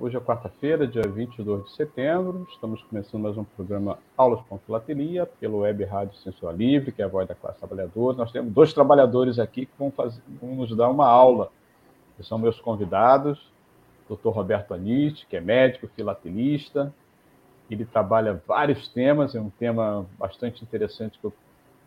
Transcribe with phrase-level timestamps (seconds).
[0.00, 2.46] Hoje é quarta-feira, dia 22 de setembro.
[2.52, 7.04] Estamos começando mais um programa Aulas com Filatelia pelo Web Rádio Censura Livre, que é
[7.04, 8.16] a voz da classe trabalhadora.
[8.16, 11.50] Nós temos dois trabalhadores aqui que vão, fazer, vão nos dar uma aula,
[12.16, 13.50] que são meus convidados.
[14.08, 14.28] Dr.
[14.28, 16.94] Roberto Anite, que é médico, filatelista.
[17.68, 21.32] Ele trabalha vários temas, é um tema bastante interessante que eu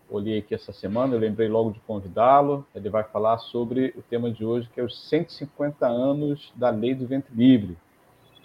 [0.09, 2.67] olhei aqui essa semana, eu lembrei logo de convidá-lo.
[2.75, 6.93] Ele vai falar sobre o tema de hoje, que é os 150 anos da Lei
[6.93, 7.77] do Ventre Livre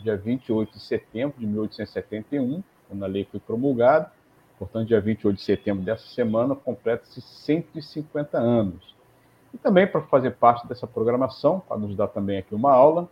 [0.02, 4.10] dia 28 de setembro de 1871, quando a lei foi promulgada.
[4.58, 8.94] Portanto, dia 28 de setembro dessa semana, completa-se 150 anos.
[9.52, 13.08] E também para fazer parte dessa programação, para nos dar também aqui uma aula,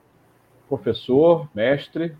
[0.68, 2.16] professor, mestre,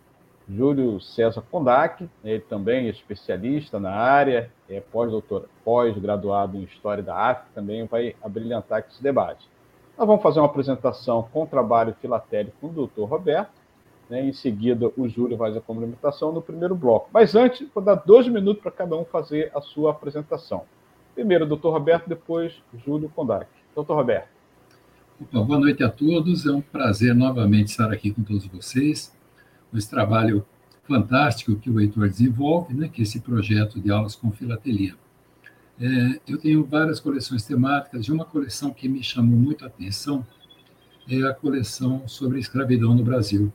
[0.49, 7.17] Júlio César Kondak, ele também é especialista na área, é pós-doutor, pós-graduado em História da
[7.17, 9.49] África, também vai abrilhantar esse debate.
[9.97, 13.64] Nós vamos fazer uma apresentação com trabalho filatélico com o doutor Roberto,
[14.09, 14.27] né?
[14.27, 17.09] Em seguida, o Júlio faz a complementação no primeiro bloco.
[17.13, 20.63] Mas antes, vou dar dois minutos para cada um fazer a sua apresentação.
[21.15, 23.47] Primeiro, doutor Roberto, depois, Júlio Kondak.
[23.75, 24.29] Doutor Roberto.
[25.21, 26.45] Opa, boa noite a todos.
[26.45, 29.15] É um prazer novamente estar aqui com todos vocês.
[29.73, 30.45] Esse trabalho
[30.87, 34.95] fantástico que o Heitor desenvolve, né, que é esse projeto de aulas com filatelia.
[35.81, 40.25] É, eu tenho várias coleções temáticas, e uma coleção que me chamou muito a atenção
[41.09, 43.53] é a coleção sobre escravidão no Brasil.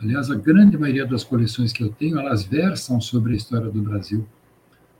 [0.00, 3.82] Aliás, a grande maioria das coleções que eu tenho, elas versam sobre a história do
[3.82, 4.26] Brasil.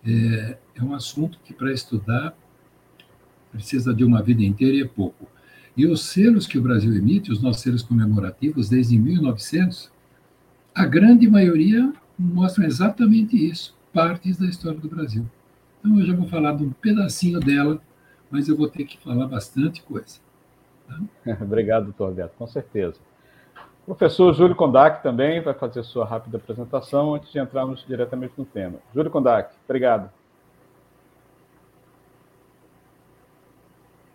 [0.04, 2.36] É, é um assunto que, para estudar,
[3.52, 5.28] precisa de uma vida inteira e é pouco.
[5.76, 9.90] E os selos que o Brasil emite, os nossos selos comemorativos, desde 1900,
[10.74, 15.24] a grande maioria mostram exatamente isso, partes da história do Brasil.
[15.78, 17.80] Então, eu já vou falar de um pedacinho dela,
[18.28, 20.18] mas eu vou ter que falar bastante coisa.
[20.88, 21.38] Tá?
[21.40, 22.98] Obrigado, doutor Alberto, com certeza.
[23.88, 28.80] Professor Júlio Kondak também vai fazer sua rápida apresentação antes de entrarmos diretamente no tema.
[28.94, 30.10] Júlio Kondak, obrigado.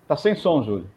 [0.03, 0.87] Está sem som, Júlio.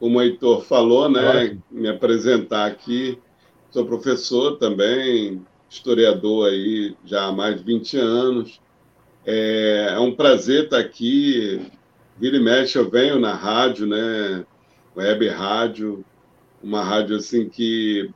[0.00, 3.22] Como o Heitor falou, né, me apresentar aqui,
[3.70, 8.60] sou professor também, historiador aí já há mais de 20 anos.
[9.24, 11.70] É, é um prazer estar aqui
[12.16, 14.46] Vira e mexe, eu venho na rádio, né?
[14.96, 16.04] Web rádio,
[16.62, 18.08] uma rádio assim que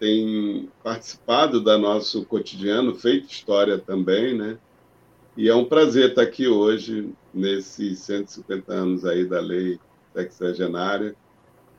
[0.00, 4.58] tem participado da nosso cotidiano, feito história também, né?
[5.36, 9.78] E é um prazer estar aqui hoje, nesses 150 anos aí da lei
[10.12, 11.14] sexagenária,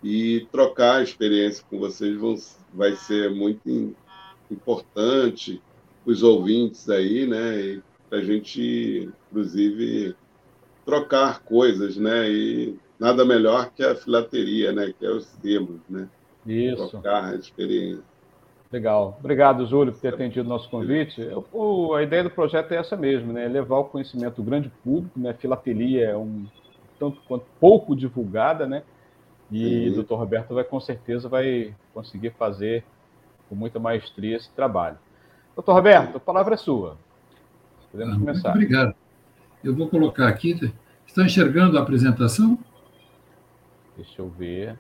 [0.01, 2.35] e trocar a experiência com vocês vão,
[2.73, 3.93] vai ser muito
[4.49, 5.61] importante,
[6.05, 7.81] os ouvintes aí, né?
[8.09, 10.15] Para a gente, inclusive,
[10.85, 12.29] trocar coisas, né?
[12.29, 14.93] E nada melhor que a filateria, né?
[14.97, 16.07] Que é os selos, né?
[16.45, 16.89] Isso.
[16.89, 18.03] Trocar a experiência.
[18.71, 19.17] Legal.
[19.19, 21.21] Obrigado, Júlio, por ter atendido o nosso convite.
[21.51, 23.47] O, a ideia do projeto é essa mesmo, né?
[23.47, 25.33] Levar o conhecimento do grande público, né?
[25.33, 26.45] Filatelia é um
[26.99, 28.83] tanto quanto pouco divulgada, né?
[29.51, 30.13] E o Dr.
[30.13, 32.83] Roberto vai com certeza vai conseguir fazer
[33.47, 34.97] com muita maestria esse trabalho.
[35.55, 36.95] Doutor Roberto, a palavra é sua.
[37.91, 38.55] Podemos ah, começar.
[38.55, 38.95] Muito obrigado.
[39.63, 40.73] Eu vou colocar aqui.
[41.05, 42.57] Estão enxergando a apresentação?
[43.97, 44.77] Deixa eu ver.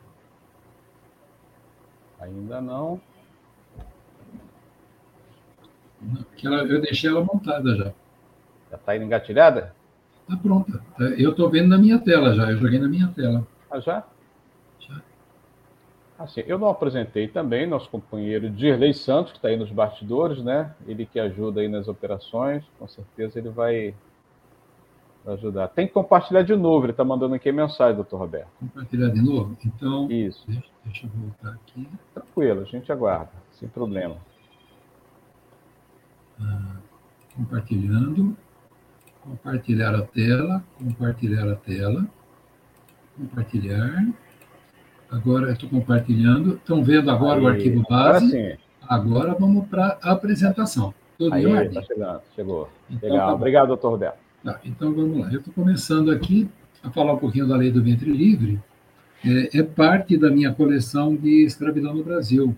[2.19, 3.01] Ainda não.
[6.43, 7.93] Ela, eu deixei ela montada já.
[8.71, 9.75] Já está engatilhada?
[10.21, 10.81] Está pronta.
[11.17, 12.51] Eu estou vendo na minha tela já.
[12.51, 13.45] Eu joguei na minha tela.
[13.69, 14.05] Ah, já?
[14.79, 15.01] Já.
[16.17, 20.73] Assim, eu não apresentei também nosso companheiro Dirley Santos, que está aí nos bastidores, né?
[20.87, 22.63] Ele que ajuda aí nas operações.
[22.77, 23.93] Com certeza ele vai
[25.23, 25.67] para ajudar.
[25.69, 28.47] Tem que compartilhar de novo, ele está mandando aqui a mensagem, doutor Roberto.
[28.59, 29.57] Compartilhar de novo?
[29.65, 30.09] Então.
[30.11, 30.43] Isso.
[30.47, 31.87] Deixa, deixa eu voltar aqui.
[32.13, 34.17] Tranquilo, a gente aguarda, sem problema.
[36.41, 36.77] Ah,
[37.35, 38.35] compartilhando.
[39.21, 40.63] Compartilhar a tela.
[40.77, 42.07] Compartilhar a tela.
[43.17, 44.07] Compartilhar.
[45.11, 46.55] Agora estou compartilhando.
[46.55, 48.25] Estão vendo agora Aí, o arquivo base?
[48.25, 48.57] Agora, sim.
[48.87, 50.93] agora vamos para a apresentação.
[51.17, 52.69] Tudo Aí, Está chegando, chegou.
[52.89, 53.27] Então, Legal.
[53.27, 54.28] Tá Obrigado, doutor Roberto.
[54.43, 55.31] Tá, então vamos lá.
[55.31, 56.47] Eu estou começando aqui
[56.81, 58.59] a falar um pouquinho da lei do ventre livre.
[59.23, 62.55] é, é parte da minha coleção de escravidão no Brasil,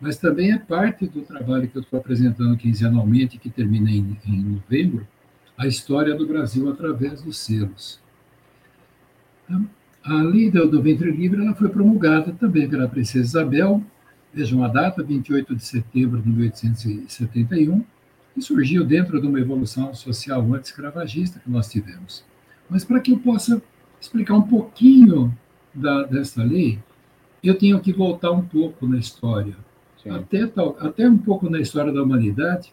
[0.00, 4.42] mas também é parte do trabalho que eu estou apresentando quinzenalmente, que termina em, em
[4.42, 5.06] novembro,
[5.56, 8.00] a história do Brasil através dos selos.
[10.02, 13.84] A lei do ventre livre ela foi promulgada também pela princesa Isabel,
[14.32, 17.84] vejam a data, 28 de setembro de 1871,
[18.36, 22.24] e surgiu dentro de uma evolução social anti-escravagista que nós tivemos.
[22.68, 23.62] Mas para que eu possa
[24.00, 25.36] explicar um pouquinho
[25.74, 26.78] da, dessa lei,
[27.42, 29.56] eu tenho que voltar um pouco na história,
[30.08, 32.72] até, tal, até um pouco na história da humanidade,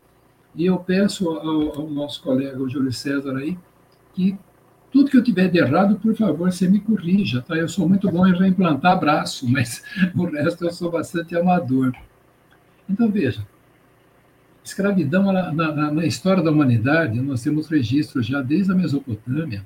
[0.55, 3.57] e eu peço ao, ao nosso colega, o Júlio César aí,
[4.13, 4.37] que
[4.91, 7.55] tudo que eu tiver de errado, por favor, você me corrija, tá?
[7.55, 9.83] Eu sou muito bom em reimplantar braço, mas
[10.15, 11.93] o resto eu sou bastante amador.
[12.89, 13.45] Então, veja,
[14.67, 19.65] escravidão ela, na, na, história da humanidade, nós temos registros já desde a Mesopotâmia,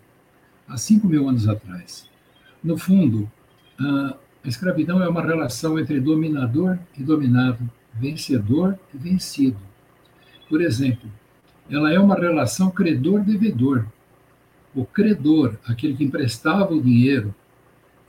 [0.67, 2.07] há 5 mil anos atrás.
[2.63, 3.29] No fundo,
[3.79, 4.15] a
[4.45, 9.59] escravidão é uma relação entre dominador e dominado, vencedor e vencido.
[10.47, 11.09] Por exemplo,
[11.69, 13.85] ela é uma relação credor-devedor.
[14.75, 17.33] O credor, aquele que emprestava o dinheiro,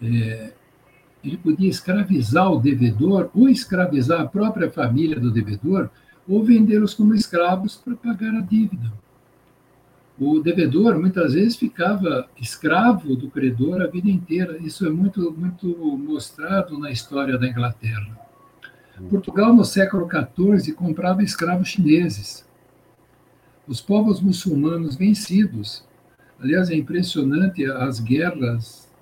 [0.03, 0.53] é,
[1.25, 5.89] ele podia escravizar o devedor ou escravizar a própria família do devedor
[6.29, 8.93] ou vendê-los como escravos para pagar a dívida.
[10.19, 14.59] O devedor muitas vezes ficava escravo do credor a vida inteira.
[14.59, 15.67] Isso é muito, muito
[15.97, 18.23] mostrado na história da Inglaterra.
[19.09, 22.47] Portugal, no século XIV, comprava escravos chineses.
[23.67, 25.85] Os povos muçulmanos vencidos.
[26.39, 28.93] Aliás, é impressionante as guerras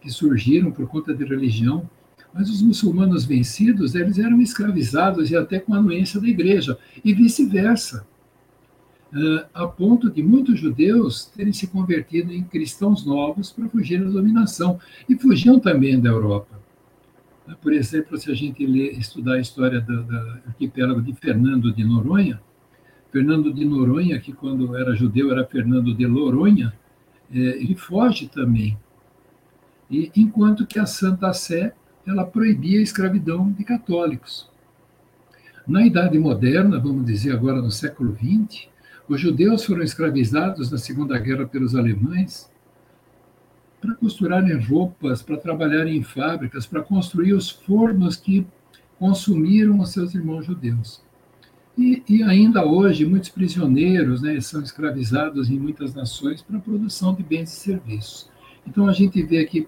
[0.00, 1.88] que surgiram por conta de religião.
[2.34, 7.14] Mas os muçulmanos vencidos, eles eram escravizados e até com a anuência da igreja, e
[7.14, 8.04] vice-versa.
[9.12, 14.10] Uh, a ponto de muitos judeus terem se convertido em cristãos novos para fugir da
[14.10, 16.58] dominação, e fugiam também da Europa.
[17.46, 21.72] Uh, por exemplo, se a gente ler, estudar a história do, do arquipélago de Fernando
[21.72, 22.40] de Noronha,
[23.12, 26.74] Fernando de Noronha, que quando era judeu era Fernando de Loronha,
[27.32, 28.76] eh, ele foge também.
[29.88, 31.72] E, enquanto que a Santa Sé
[32.06, 34.48] ela proibia a escravidão de católicos.
[35.66, 38.68] Na Idade Moderna, vamos dizer agora no século XX,
[39.08, 42.50] os judeus foram escravizados na Segunda Guerra pelos alemães
[43.80, 48.46] para costurarem roupas, para trabalharem em fábricas, para construir os fornos que
[48.98, 51.02] consumiram os seus irmãos judeus.
[51.76, 57.14] E, e ainda hoje, muitos prisioneiros né, são escravizados em muitas nações para a produção
[57.14, 58.30] de bens e serviços.
[58.66, 59.66] Então, a gente vê que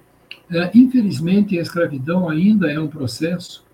[0.75, 3.64] infelizmente, a escravidão ainda é um processo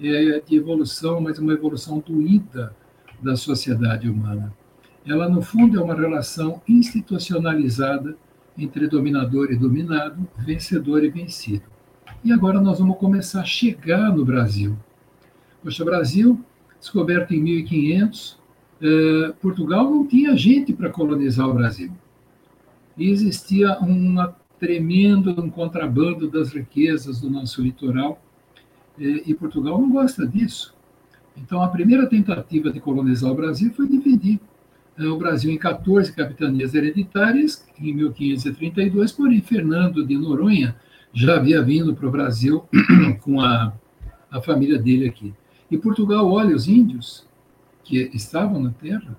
[0.00, 2.74] é, de evolução, mas uma evolução doída
[3.20, 4.52] da sociedade humana.
[5.06, 8.16] Ela, no fundo, é uma relação institucionalizada
[8.56, 11.64] entre dominador e dominado, vencedor e vencido.
[12.22, 14.76] E agora nós vamos começar a chegar no Brasil.
[15.62, 16.42] Poxa, Brasil,
[16.78, 18.38] descoberto em 1500,
[18.80, 21.90] eh, Portugal não tinha gente para colonizar o Brasil.
[22.96, 28.18] E existia uma tremendo um contrabando das riquezas do nosso litoral,
[28.98, 30.74] e Portugal não gosta disso.
[31.36, 34.40] Então, a primeira tentativa de colonizar o Brasil foi dividir
[34.96, 40.76] eh, o Brasil em 14 capitanias hereditárias, em 1532, porém, Fernando de Noronha
[41.12, 42.64] já havia vindo para o Brasil
[43.20, 43.74] com a,
[44.30, 45.34] a família dele aqui.
[45.70, 47.26] E Portugal olha os índios
[47.82, 49.14] que estavam na terra,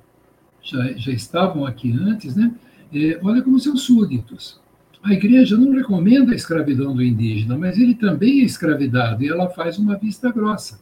[0.63, 2.55] já, já estavam aqui antes, né?
[2.91, 4.59] É, olha como seus súditos.
[5.05, 9.47] A igreja não recomenda a escravidão do indígena, mas ele também é escravidado e ela
[9.51, 10.79] faz uma vista grossa.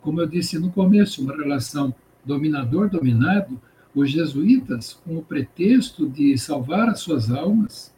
[0.00, 3.56] Como eu disse no começo, uma relação dominador-dominado,
[3.94, 7.94] os jesuítas, com o pretexto de salvar as suas almas,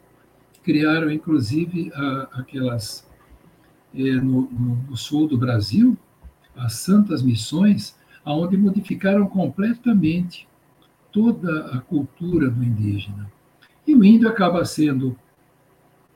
[0.61, 1.91] criaram inclusive
[2.33, 3.03] aquelas
[3.95, 4.51] eh, no,
[4.87, 5.97] no, sul do Brasil,
[6.55, 10.47] as santas missões, aonde modificaram completamente
[11.11, 13.40] toda a cultura do indígena.
[13.87, 15.17] E o índio acaba sendo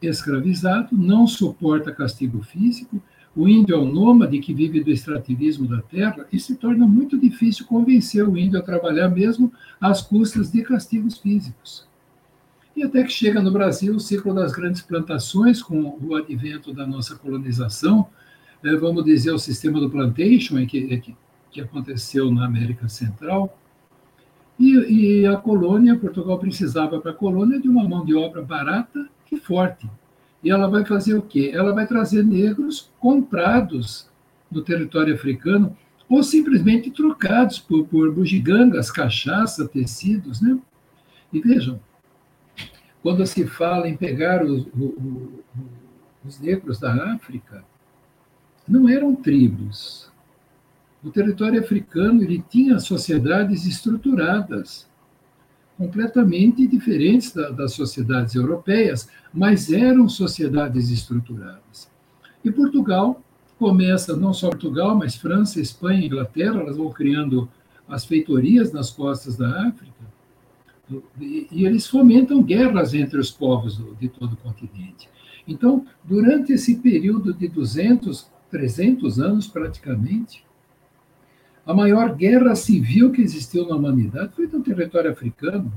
[0.02, 3.02] escravizado, não suporta castigo físico.
[3.36, 7.20] O índio é um nômade que vive do extrativismo da terra e se torna muito
[7.20, 11.86] difícil convencer o índio a trabalhar mesmo às custas de castigos físicos.
[12.76, 16.86] E até que chega no Brasil o ciclo das grandes plantações, com o advento da
[16.86, 18.08] nossa colonização,
[18.64, 21.16] eh, vamos dizer, o sistema do plantation, que, que,
[21.52, 23.58] que aconteceu na América Central,
[24.60, 29.08] e, e a colônia, Portugal precisava para a colônia de uma mão de obra barata
[29.32, 29.90] e forte.
[30.44, 31.52] E ela vai fazer o quê?
[31.54, 34.10] Ela vai trazer negros comprados
[34.52, 35.76] no território africano
[36.08, 40.58] ou simplesmente trocados por, por bugigangas, cachaça, tecidos, né?
[41.34, 41.80] E vejam,
[43.02, 44.68] quando se fala em pegar os,
[46.24, 47.64] os negros da África
[48.68, 50.12] não eram tribos.
[51.06, 54.90] O território africano ele tinha sociedades estruturadas,
[55.78, 61.92] completamente diferentes da, das sociedades europeias, mas eram sociedades estruturadas.
[62.44, 63.22] E Portugal
[63.60, 67.48] começa, não só Portugal, mas França, Espanha, Inglaterra, elas vão criando
[67.88, 69.94] as feitorias nas costas da África,
[71.22, 75.08] e, e eles fomentam guerras entre os povos do, de todo o continente.
[75.48, 80.44] Então, durante esse período de 200, 300 anos praticamente,
[81.66, 85.74] a maior guerra civil que existiu na humanidade foi no território africano.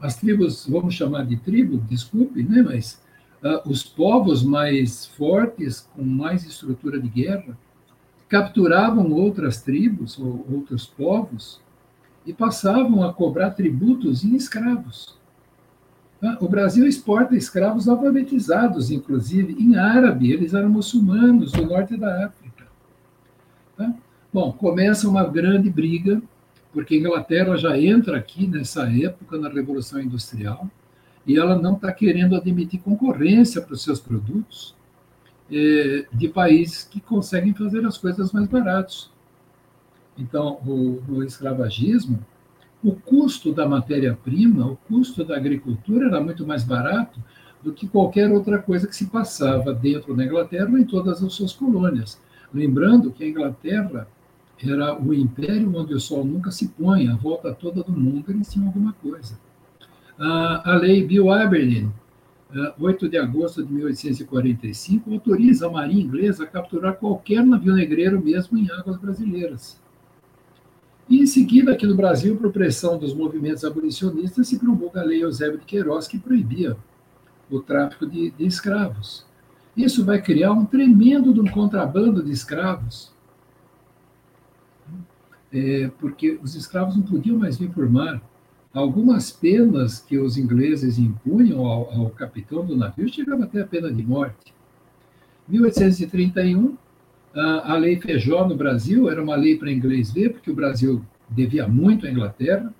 [0.00, 2.62] As tribos, vamos chamar de tribo, desculpe, né?
[2.62, 3.02] mas
[3.42, 7.58] uh, os povos mais fortes, com mais estrutura de guerra,
[8.28, 11.60] capturavam outras tribos ou outros povos
[12.24, 15.18] e passavam a cobrar tributos em escravos.
[16.22, 22.26] Ah, o Brasil exporta escravos alfabetizados, inclusive, em árabe, eles eram muçulmanos do norte da
[22.26, 22.66] África.
[24.34, 26.20] Bom, começa uma grande briga,
[26.72, 30.68] porque a Inglaterra já entra aqui nessa época, na Revolução Industrial,
[31.24, 34.74] e ela não está querendo admitir concorrência para os seus produtos
[35.48, 39.08] é, de países que conseguem fazer as coisas mais baratos.
[40.18, 42.18] Então, o, o escravagismo
[42.82, 47.22] o custo da matéria-prima, o custo da agricultura era muito mais barato
[47.62, 51.32] do que qualquer outra coisa que se passava dentro da Inglaterra ou em todas as
[51.32, 52.20] suas colônias.
[52.52, 54.08] Lembrando que a Inglaterra
[54.62, 58.50] era o império onde o sol nunca se põe, a volta toda do mundo eles
[58.50, 59.38] tinham alguma coisa.
[60.18, 61.92] A, lei Bill Aberdeen,
[62.78, 68.56] 8 de agosto de 1845, autoriza a marinha inglesa a capturar qualquer navio negreiro, mesmo
[68.56, 69.82] em águas brasileiras.
[71.08, 75.22] E em seguida, aqui no Brasil, por pressão dos movimentos abolicionistas, se promulga a Lei
[75.22, 76.76] Eusébio de Queiroz, que proibia
[77.50, 79.26] o tráfico de, de escravos.
[79.76, 83.12] Isso vai criar um tremendo um contrabando de escravos,
[85.54, 88.20] é, porque os escravos não podiam mais vir por mar.
[88.72, 93.92] Algumas penas que os ingleses impunham ao, ao capitão do navio chegavam até a pena
[93.92, 94.52] de morte.
[95.48, 96.76] 1831,
[97.34, 101.68] a lei Feijó no Brasil era uma lei para inglês ver, porque o Brasil devia
[101.68, 102.74] muito à Inglaterra.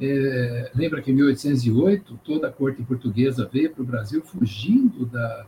[0.00, 5.46] É, lembra que em 1808 toda a corte portuguesa veio para o Brasil fugindo da,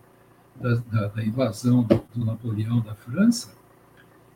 [0.61, 3.54] da, da invasão do, do, Napoleão da França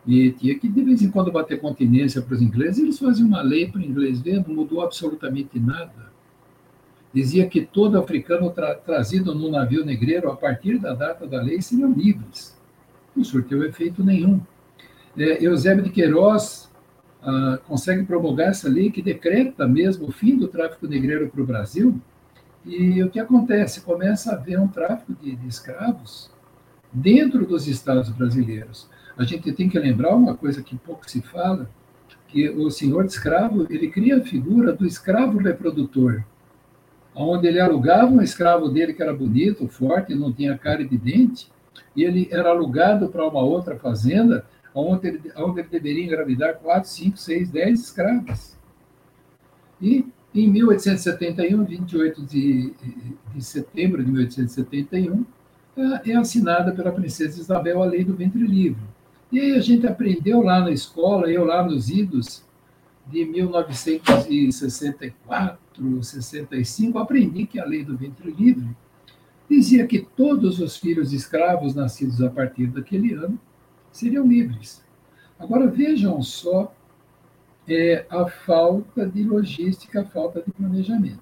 [0.07, 2.83] e tinha que de vez em quando bater continência para os ingleses.
[2.83, 6.13] Eles faziam uma lei para o inglês ver, não mudou absolutamente nada.
[7.13, 11.61] Dizia que todo africano tra, trazido no navio negreiro a partir da data da lei
[11.61, 12.57] seriam livres
[13.17, 14.41] não surtiu efeito nenhum.
[15.17, 16.71] É, Eusébio de Queiroz
[17.23, 21.47] ah, consegue promulgar essa lei que decreta mesmo o fim do tráfico negreiro para o
[21.47, 21.99] Brasil.
[22.65, 23.81] E o que acontece?
[23.81, 26.31] Começa a haver um tráfico de, de escravos
[26.93, 28.89] dentro dos estados brasileiros.
[29.17, 31.71] A gente tem que lembrar uma coisa que pouco se fala,
[32.29, 36.23] que o senhor de escravo, ele cria a figura do escravo reprodutor,
[37.15, 41.51] onde ele alugava um escravo dele que era bonito, forte, não tinha cara de dente,
[41.95, 44.45] e ele era alugado para uma outra fazenda,
[44.75, 48.57] onde ele, onde ele deveria engravidar 4, 5, 6, 10 escravas.
[49.81, 50.05] E
[50.35, 52.75] em 1871, 28 de,
[53.35, 55.25] de setembro de 1871,
[55.77, 58.83] é, é assinada pela princesa Isabel a lei do ventre livre.
[59.37, 62.43] E aí a gente aprendeu lá na escola, eu lá nos idos
[63.07, 65.59] de 1964,
[66.03, 68.75] 65, aprendi que a lei do ventre livre
[69.47, 73.39] dizia que todos os filhos escravos nascidos a partir daquele ano
[73.93, 74.83] seriam livres.
[75.39, 76.75] Agora vejam só
[77.69, 81.21] é, a falta de logística, a falta de planejamento.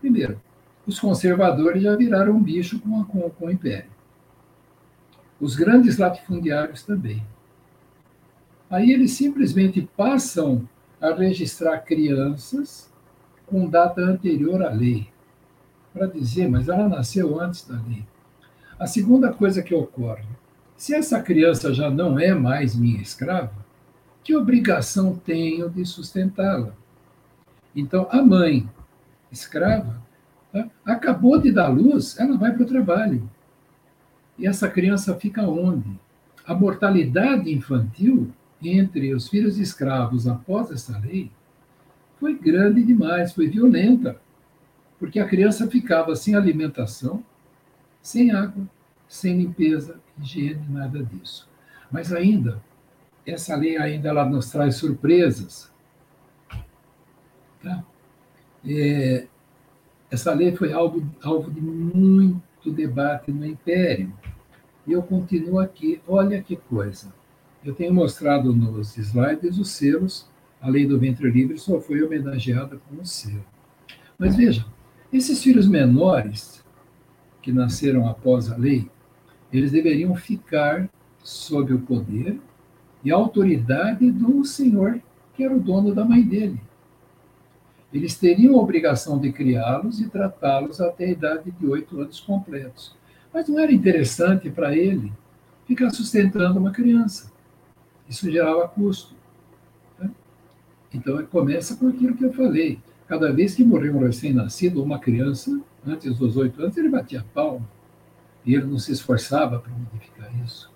[0.00, 0.42] Primeiro,
[0.84, 3.99] os conservadores já viraram um bicho com, a, com, com o império.
[5.40, 7.22] Os grandes latifundiários também.
[8.68, 10.68] Aí eles simplesmente passam
[11.00, 12.92] a registrar crianças
[13.46, 15.08] com data anterior à lei
[15.92, 18.04] para dizer, mas ela nasceu antes da lei.
[18.78, 20.24] A segunda coisa que ocorre,
[20.76, 23.52] se essa criança já não é mais minha escrava,
[24.22, 26.72] que obrigação tenho de sustentá-la?
[27.74, 28.68] Então, a mãe
[29.30, 30.00] escrava
[30.52, 30.68] tá?
[30.84, 33.28] acabou de dar luz, ela vai para o trabalho.
[34.40, 35.96] E essa criança fica onde?
[36.44, 38.32] A mortalidade infantil
[38.62, 41.30] entre os filhos escravos após essa lei
[42.18, 44.20] foi grande demais, foi violenta
[45.00, 47.24] porque a criança ficava sem alimentação,
[48.02, 48.68] sem água,
[49.08, 51.48] sem limpeza, higiene, nada disso.
[51.90, 52.62] Mas ainda,
[53.26, 55.72] essa lei ainda ela nos traz surpresas.
[57.62, 57.82] Tá?
[58.62, 59.26] É,
[60.10, 64.12] essa lei foi alvo, alvo de muito, debate no Império.
[64.86, 66.00] E eu continuo aqui.
[66.06, 67.12] Olha que coisa.
[67.64, 70.28] Eu tenho mostrado nos slides os selos.
[70.60, 73.44] A lei do ventre livre só foi homenageada com o selo.
[74.18, 74.66] Mas veja,
[75.12, 76.64] esses filhos menores
[77.40, 78.90] que nasceram após a lei,
[79.52, 80.88] eles deveriam ficar
[81.22, 82.38] sob o poder
[83.02, 85.00] e autoridade do senhor
[85.34, 86.60] que era o dono da mãe dele.
[87.92, 92.94] Eles teriam a obrigação de criá-los e tratá-los até a idade de oito anos completos.
[93.32, 95.12] Mas não era interessante para ele
[95.66, 97.30] ficar sustentando uma criança.
[98.08, 99.14] Isso gerava custo.
[99.98, 100.10] Né?
[100.92, 102.80] Então, começa com aquilo que eu falei.
[103.06, 107.68] Cada vez que morria um recém-nascido, uma criança, antes dos oito anos, ele batia palma.
[108.44, 110.70] E ele não se esforçava para modificar isso.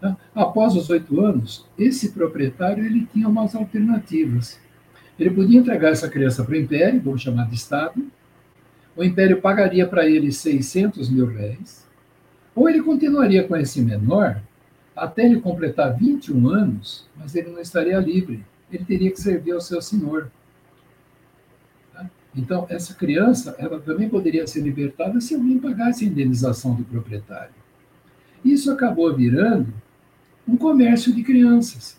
[0.00, 0.16] Né?
[0.34, 4.58] Após os oito anos, esse proprietário ele tinha umas alternativas.
[5.18, 8.04] Ele podia entregar essa criança para o Império, vamos chamar de Estado.
[8.98, 11.86] O Império pagaria para ele 600 mil réis.
[12.52, 14.42] Ou ele continuaria com esse menor
[14.96, 18.44] até ele completar 21 anos, mas ele não estaria livre.
[18.72, 20.32] Ele teria que servir ao seu senhor.
[21.94, 22.10] Tá?
[22.34, 27.54] Então, essa criança, ela também poderia ser libertada se alguém pagasse a indenização do proprietário.
[28.44, 29.72] Isso acabou virando
[30.46, 31.98] um comércio de crianças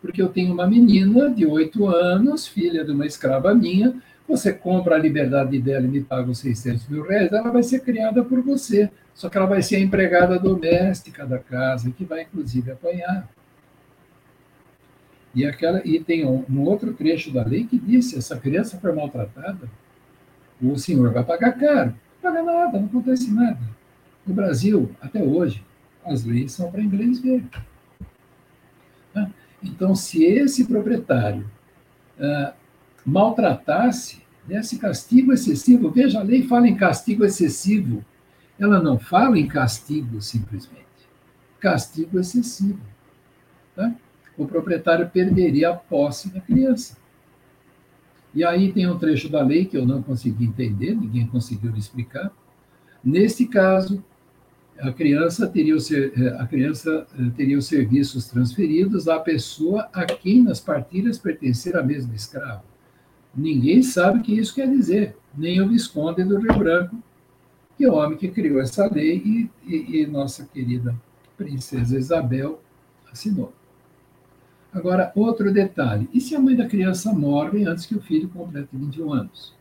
[0.00, 4.94] porque eu tenho uma menina de oito anos, filha de uma escrava minha, você compra
[4.94, 8.42] a liberdade dela e me paga os 600 mil reais, ela vai ser criada por
[8.42, 8.90] você.
[9.14, 13.28] Só que ela vai ser a empregada doméstica da casa, que vai inclusive apanhar.
[15.34, 18.78] E, aquela, e tem um, um outro trecho da lei que diz: se essa criança
[18.78, 19.68] for maltratada,
[20.60, 21.94] o senhor vai pagar caro.
[22.22, 23.58] Não paga nada, não acontece nada.
[24.26, 25.64] No Brasil, até hoje,
[26.04, 27.44] as leis são para inglês ver.
[29.62, 31.50] Então, se esse proprietário
[32.18, 32.52] uh,
[33.08, 38.04] maltratasse, desse castigo excessivo, veja, a lei fala em castigo excessivo,
[38.58, 40.86] ela não fala em castigo simplesmente.
[41.60, 42.80] Castigo excessivo.
[43.74, 43.94] Tá?
[44.36, 46.96] O proprietário perderia a posse da criança.
[48.34, 51.78] E aí tem um trecho da lei que eu não consegui entender, ninguém conseguiu me
[51.78, 52.30] explicar.
[53.02, 54.04] Nesse caso,
[54.78, 60.04] a criança teria, o, eh, a criança eh, teria os serviços transferidos à pessoa a
[60.04, 62.67] quem nas partilhas pertencer a mesma escravo.
[63.38, 66.96] Ninguém sabe o que isso quer dizer, nem o Visconde do Rio Branco,
[67.76, 70.94] que é o homem que criou essa lei e, e, e nossa querida
[71.36, 72.60] princesa Isabel
[73.12, 73.52] assinou.
[74.72, 78.68] Agora, outro detalhe: e se a mãe da criança morre antes que o filho complete
[78.72, 79.54] 21 anos?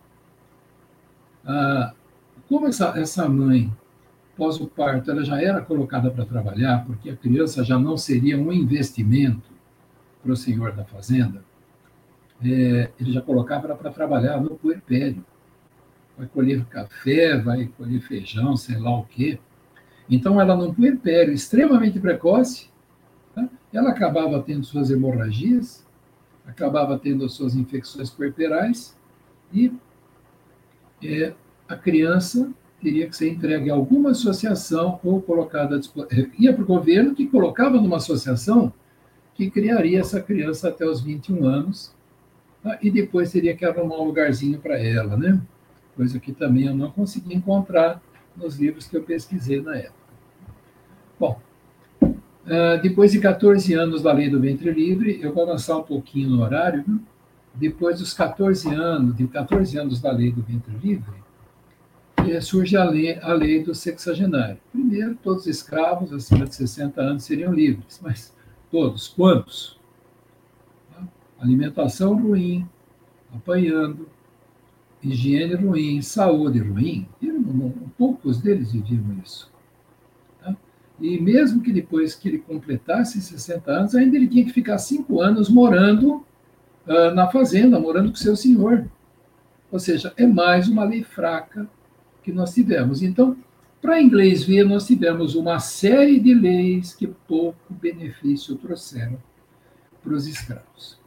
[1.46, 1.94] Ah,
[2.50, 3.72] como essa, essa mãe
[4.34, 8.38] após o parto, ela já era colocada para trabalhar, porque a criança já não seria
[8.38, 9.50] um investimento
[10.22, 11.44] para o senhor da fazenda,
[12.43, 15.23] é, ele já colocava para trabalhar no puerpério.
[16.17, 19.39] Vai colher café, vai colher feijão, sei lá o quê.
[20.10, 22.69] Então, ela num puerpério extremamente precoce,
[23.36, 23.47] tá?
[23.73, 25.86] ela acabava tendo suas hemorragias,
[26.45, 28.97] acabava tendo suas infecções puerperais
[29.52, 29.71] e
[31.04, 31.34] é,
[31.67, 35.80] a criança teria que ser entregue a alguma associação ou colocada
[36.12, 38.71] eh, ia para o governo que colocava numa associação
[39.34, 41.95] que criaria essa criança até os 21 anos?
[42.82, 45.41] E depois teria que arrumar um lugarzinho para ela, né?
[45.95, 48.01] Coisa que também eu não consegui encontrar
[48.36, 49.95] nos livros que eu pesquisei na época.
[51.19, 51.41] Bom,
[52.01, 56.30] uh, depois de 14 anos da lei do ventre livre, eu vou avançar um pouquinho
[56.30, 56.86] no horário.
[57.56, 61.17] Depois dos 14 anos, de 14 anos da lei do ventre livre,
[62.41, 64.58] surge a lei, a lei do sexagenário.
[64.71, 68.34] Primeiro, todos os escravos acima de 60 anos seriam livres, mas
[68.69, 69.77] todos, quantos?
[71.39, 72.67] Alimentação ruim,
[73.34, 74.10] apanhando,
[75.04, 77.08] higiene ruim, saúde ruim.
[77.97, 79.52] poucos deles viviam isso.
[80.41, 80.56] Tá?
[81.00, 85.21] E mesmo que depois que ele completasse 60 anos, ainda ele tinha que ficar cinco
[85.21, 86.26] anos morando
[86.88, 88.88] uh, na fazenda, morando com seu senhor.
[89.71, 91.69] Ou seja, é mais uma lei fraca
[92.23, 93.02] que nós tivemos.
[93.02, 93.38] Então,
[93.82, 99.17] para inglês ver, nós tivemos uma série de leis que pouco benefício trouxeram
[100.02, 100.97] para os escravos.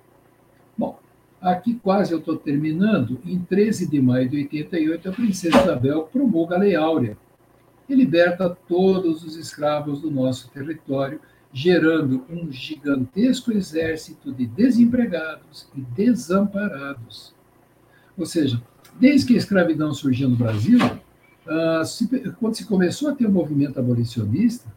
[0.81, 0.99] Bom,
[1.43, 3.21] aqui quase eu estou terminando.
[3.27, 7.19] Em 13 de maio de 88, a princesa Isabel promulga a Lei Áurea
[7.87, 11.21] e liberta todos os escravos do nosso território,
[11.53, 17.35] gerando um gigantesco exército de desempregados e desamparados.
[18.17, 18.63] Ou seja,
[18.99, 20.79] desde que a escravidão surgiu no Brasil,
[21.47, 21.83] ah,
[22.39, 24.73] quando se começou a ter o um movimento abolicionista,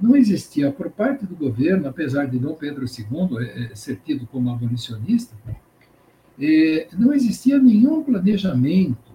[0.00, 4.26] não existia por parte do governo, apesar de Dom Pedro II é, é, ser tido
[4.26, 5.34] como abolicionista,
[6.38, 9.06] é, não existia nenhum planejamento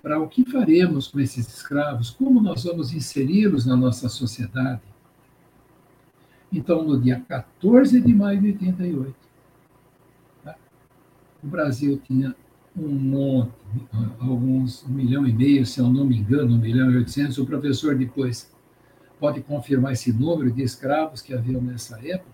[0.00, 4.80] para o que faremos com esses escravos, como nós vamos inseri-los na nossa sociedade.
[6.52, 9.14] Então, no dia 14 de maio de 88,
[10.44, 10.56] tá?
[11.42, 12.34] o Brasil tinha
[12.76, 13.52] um monte,
[14.20, 17.36] alguns, um milhão e meio, se eu não me engano, um milhão e oitocentos.
[17.38, 18.50] O professor depois
[19.18, 22.30] pode confirmar esse número de escravos que haviam nessa época,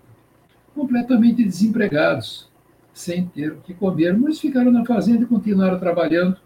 [0.73, 2.49] completamente desempregados,
[2.93, 4.17] sem ter o que comer.
[4.17, 6.37] Muitos ficaram na fazenda e continuaram trabalhando,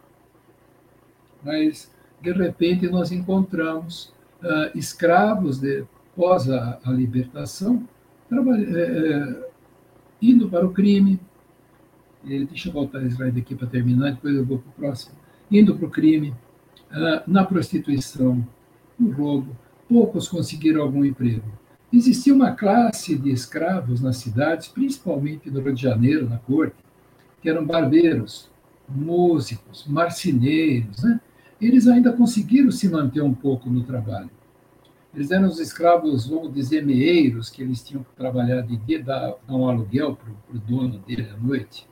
[1.43, 7.87] mas de repente nós encontramos uh, escravos de, após a, a libertação
[8.31, 9.49] é,
[10.21, 11.19] indo para o crime.
[12.23, 15.15] Deixa eu voltar a slide aqui para terminar, depois eu vou para o próximo.
[15.49, 16.31] Indo para o crime,
[16.91, 18.45] uh, na prostituição,
[18.99, 19.55] no roubo,
[19.89, 21.51] poucos conseguiram algum emprego.
[21.91, 26.75] Existia uma classe de escravos nas cidades, principalmente no Rio de Janeiro, na corte,
[27.41, 28.47] que eram barbeiros,
[28.87, 31.01] músicos, marceneiros.
[31.01, 31.19] Né?
[31.59, 34.29] Eles ainda conseguiram se manter um pouco no trabalho.
[35.15, 39.33] Eles eram os escravos, vamos dizer, meeiros, que eles tinham que trabalhar de dia, dar,
[39.49, 41.87] um aluguel para o dono dele à noite.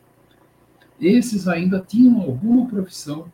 [1.02, 3.32] Esses ainda tinham alguma profissão.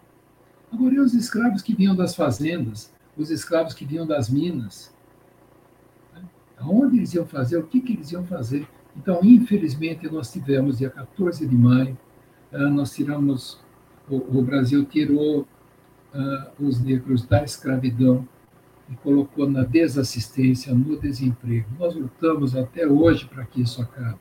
[0.72, 4.94] Agora, e os escravos que vinham das fazendas, os escravos que vinham das minas?
[6.58, 7.58] Aonde eles iam fazer?
[7.58, 8.68] O que, que eles iam fazer?
[8.96, 11.98] Então, infelizmente, nós tivemos, dia 14 de maio,
[12.52, 13.60] ah, nós tiramos,
[14.08, 18.28] o, Brasil tirou uh, os negros da escravidão
[18.90, 21.68] e colocou na desassistência, no desemprego.
[21.80, 24.20] Nós lutamos até hoje para que isso acabe.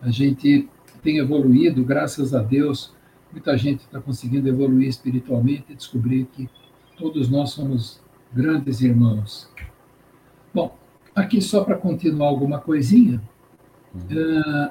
[0.00, 0.68] A gente
[1.02, 2.92] tem evoluído, graças a Deus,
[3.30, 6.48] muita gente está conseguindo evoluir espiritualmente e descobrir que
[6.96, 8.00] todos nós somos
[8.32, 9.48] grandes irmãos.
[10.52, 10.76] Bom,
[11.14, 13.20] aqui só para continuar alguma coisinha.
[13.94, 14.70] Uh,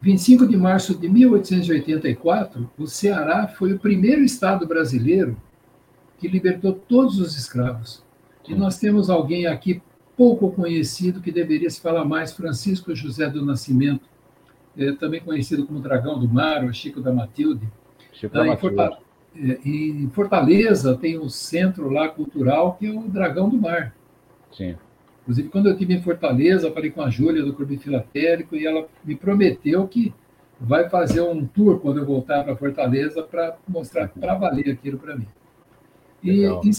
[0.00, 5.36] 25 de março de 1884, o Ceará foi o primeiro estado brasileiro
[6.18, 8.04] que libertou todos os escravos.
[8.48, 9.82] E nós temos alguém aqui
[10.16, 14.08] pouco conhecido que deveria se falar mais, Francisco José do Nascimento,
[14.76, 17.68] é, também conhecido como Dragão do Mar, ou Chico da Matilde.
[18.12, 18.98] Chico da Matilde.
[19.38, 23.56] Em, Fortaleza, é, em Fortaleza tem um centro lá cultural que é o Dragão do
[23.56, 23.94] Mar.
[24.52, 24.76] Sim.
[25.22, 28.88] Inclusive, quando eu estive em Fortaleza, falei com a Júlia do Clube Filatérico e ela
[29.04, 30.12] me prometeu que
[30.60, 35.16] vai fazer um tour quando eu voltar para Fortaleza para mostrar para valer aquilo para
[35.16, 35.28] mim.
[36.22, 36.70] E em,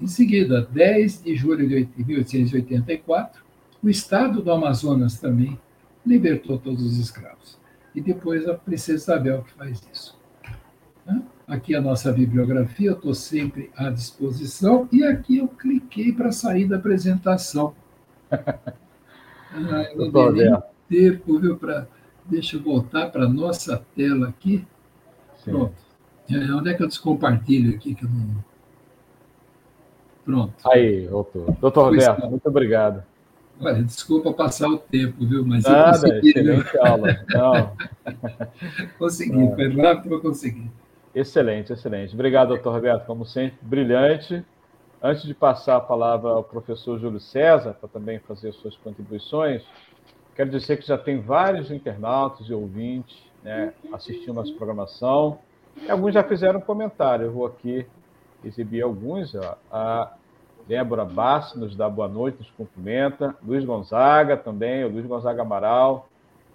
[0.00, 3.44] em, seguida, 10 de julho de 1884,
[3.82, 5.58] o Estado do Amazonas também
[6.04, 7.58] libertou todos os escravos.
[7.94, 10.17] E depois a Princesa Isabel que faz isso.
[11.48, 14.86] Aqui a nossa bibliografia, eu estou sempre à disposição.
[14.92, 17.74] E aqui eu cliquei para sair da apresentação.
[19.50, 21.56] Ah, eu não dei nem tempo, viu?
[21.56, 21.86] Pra...
[22.26, 24.62] Deixa eu voltar para a nossa tela aqui.
[25.42, 25.52] Sim.
[25.52, 25.74] Pronto.
[26.30, 28.44] É, onde é que eu descompartilho aqui que eu não.
[30.22, 30.54] Pronto.
[30.70, 31.56] Aí, voltou.
[31.58, 33.02] Doutor Roberto, muito obrigado.
[33.58, 35.44] Olha, desculpa passar o tempo, viu?
[35.46, 36.28] Mas Nada, eu consegui.
[36.28, 37.26] Excelente aula.
[37.30, 37.72] Não.
[38.98, 40.70] consegui, foi rápido, eu consegui.
[41.18, 42.14] Excelente, excelente.
[42.14, 44.44] Obrigado, doutor Roberto, como sempre, brilhante.
[45.02, 49.64] Antes de passar a palavra ao professor Júlio César, para também fazer suas contribuições,
[50.36, 55.40] quero dizer que já tem vários internautas e ouvintes né, assistindo nossa programação.
[55.88, 57.26] Alguns já fizeram comentário.
[57.26, 57.84] Eu vou aqui
[58.44, 59.34] exibir alguns.
[59.34, 59.56] Ó.
[59.72, 60.12] A
[60.68, 63.34] Débora Bassi nos dá boa noite, nos cumprimenta.
[63.44, 66.08] Luiz Gonzaga também, o Luiz Gonzaga Amaral.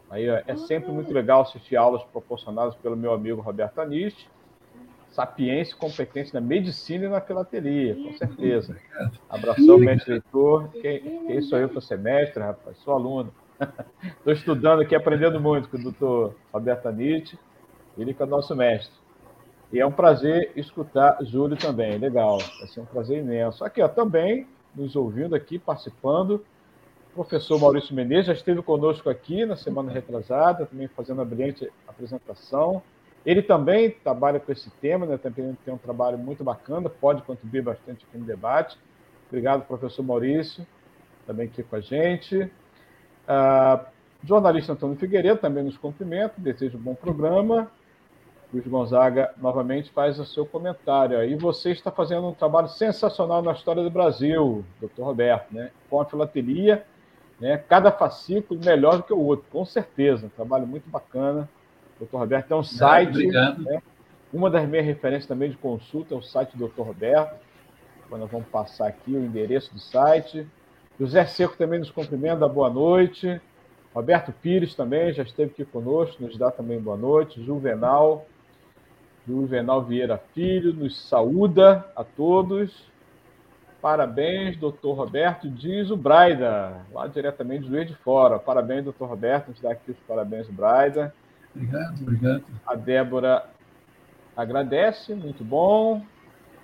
[0.09, 4.31] Aí, ó, é sempre muito legal assistir aulas proporcionadas pelo meu amigo Roberto Anisti
[5.13, 8.75] sapiência e competência na medicina e na filatelia, com certeza.
[9.29, 10.69] Abração, mestre leitor.
[10.69, 12.77] Quem, quem sou eu para ser mestre, rapaz?
[12.79, 13.31] Sou aluno.
[14.03, 17.37] Estou estudando aqui, aprendendo muito com o doutor Roberto Anitti,
[17.97, 18.93] ele que é o nosso mestre.
[19.71, 23.63] E é um prazer escutar Júlio também, legal, vai ser um prazer imenso.
[23.63, 26.43] Aqui, ó, também nos ouvindo aqui, participando,
[27.11, 31.71] o professor Maurício Menezes já esteve conosco aqui na semana retrasada, também fazendo uma brilhante
[31.87, 32.81] apresentação.
[33.25, 35.17] Ele também trabalha com esse tema, né?
[35.17, 38.77] também tem um trabalho muito bacana, pode contribuir bastante aqui no debate.
[39.27, 40.65] Obrigado, professor Maurício,
[41.25, 42.37] também aqui com a gente.
[42.43, 43.85] Uh,
[44.23, 47.71] jornalista Antônio Figueiredo também nos cumprimenta, desejo um bom programa.
[48.53, 51.23] Luiz Gonzaga novamente faz o seu comentário.
[51.23, 55.71] E você está fazendo um trabalho sensacional na história do Brasil, doutor Roberto, né?
[55.89, 56.07] com a
[57.39, 57.57] né?
[57.57, 60.27] cada fascículo melhor do que o outro, com certeza.
[60.27, 61.49] Um trabalho muito bacana.
[62.03, 63.09] Doutor Roberto tem um site.
[63.09, 63.63] Obrigado.
[63.63, 63.81] Né?
[64.33, 66.81] Uma das minhas referências também de consulta é o site do Dr.
[66.81, 67.35] Roberto.
[68.09, 70.45] Quando nós vamos passar aqui o endereço do site.
[70.99, 73.41] José Seco também nos cumprimenta, boa noite.
[73.93, 77.43] Roberto Pires também já esteve aqui conosco, nos dá também boa noite.
[77.43, 78.25] Juvenal.
[79.25, 82.91] Juvenal Vieira Filho nos saúda a todos.
[83.81, 88.39] Parabéns, doutor Roberto diz o Braida, lá diretamente do Juiz de Fora.
[88.39, 91.13] Parabéns, doutor Roberto, a gente dá aqui os parabéns Braida.
[91.55, 92.43] Obrigado, obrigado.
[92.65, 93.45] A Débora
[94.35, 96.03] agradece, muito bom.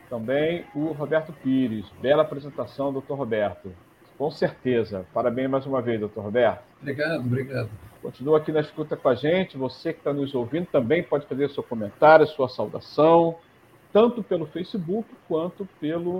[0.09, 1.85] Também o Roberto Pires.
[2.01, 3.71] Bela apresentação, doutor Roberto.
[4.17, 5.05] Com certeza.
[5.13, 6.63] Parabéns mais uma vez, doutor Roberto.
[6.81, 7.69] Obrigado, obrigado.
[8.01, 9.57] Continua aqui na escuta com a gente.
[9.57, 13.35] Você que está nos ouvindo também pode fazer seu comentário, sua saudação,
[13.93, 16.19] tanto pelo Facebook quanto pelo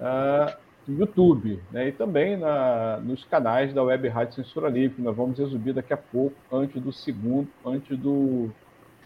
[0.00, 0.56] uh,
[0.98, 1.88] YouTube, né?
[1.88, 5.96] e também na, nos canais da Web Rádio Censura Livre, nós vamos exibir daqui a
[5.96, 8.50] pouco, antes do segundo, antes do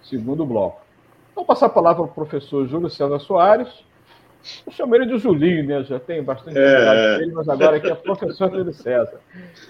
[0.02, 0.82] segundo bloco.
[1.34, 3.68] Vou passar a palavra para o professor Júlio César Soares.
[4.66, 5.82] Eu chamo ele de Julinho, né?
[5.84, 7.18] Já tem bastante é.
[7.18, 9.20] dele, mas agora aqui é professor Júlio César.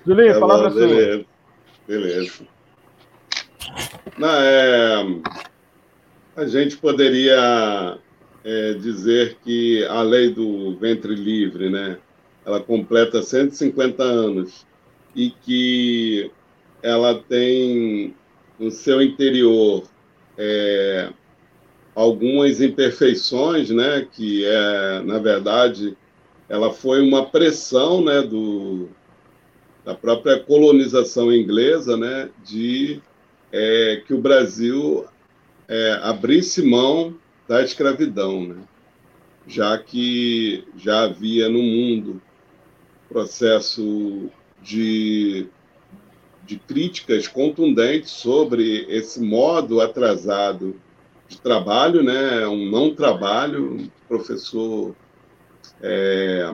[0.05, 1.17] Julinho, tá palavra bom, beleza.
[1.17, 1.27] sua.
[1.87, 2.45] Beleza.
[4.19, 5.21] Não, é,
[6.37, 7.99] a gente poderia
[8.45, 11.99] é, dizer que a lei do ventre livre, né,
[12.45, 14.67] ela completa 150 anos
[15.15, 16.31] e que
[16.83, 18.15] ela tem
[18.59, 19.85] no seu interior
[20.37, 21.11] é,
[21.95, 25.97] algumas imperfeições, né, que é, na verdade,
[26.49, 28.89] ela foi uma pressão, né, do,
[29.85, 33.01] da própria colonização inglesa, né, de
[33.53, 35.07] é, que o Brasil
[35.69, 37.15] é, abrisse mão
[37.49, 38.57] da escravidão, né?
[39.47, 42.21] já que já havia no mundo
[43.15, 44.29] processo
[44.61, 45.47] de,
[46.45, 50.75] de críticas contundentes sobre esse modo atrasado
[51.29, 52.45] de trabalho, né?
[52.49, 53.77] um não trabalho.
[53.77, 54.97] O professor
[55.81, 56.53] é,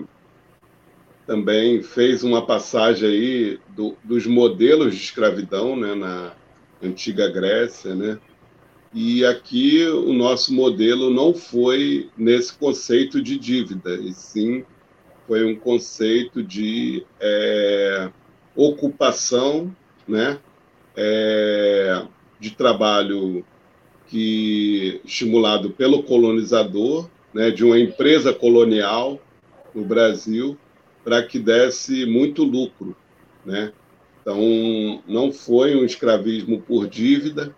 [1.26, 5.94] também fez uma passagem aí do, dos modelos de escravidão né?
[5.94, 6.34] na
[6.82, 8.18] antiga Grécia, né?
[8.92, 14.64] E aqui o nosso modelo não foi nesse conceito de dívida, e sim
[15.30, 18.10] foi um conceito de é,
[18.56, 19.72] ocupação,
[20.08, 20.40] né?
[20.96, 22.02] É,
[22.40, 23.44] de trabalho
[24.08, 29.20] que estimulado pelo colonizador, né, de uma empresa colonial
[29.72, 30.58] no Brasil,
[31.04, 32.96] para que desse muito lucro,
[33.46, 33.72] né?
[34.20, 37.54] Então não foi um escravismo por dívida,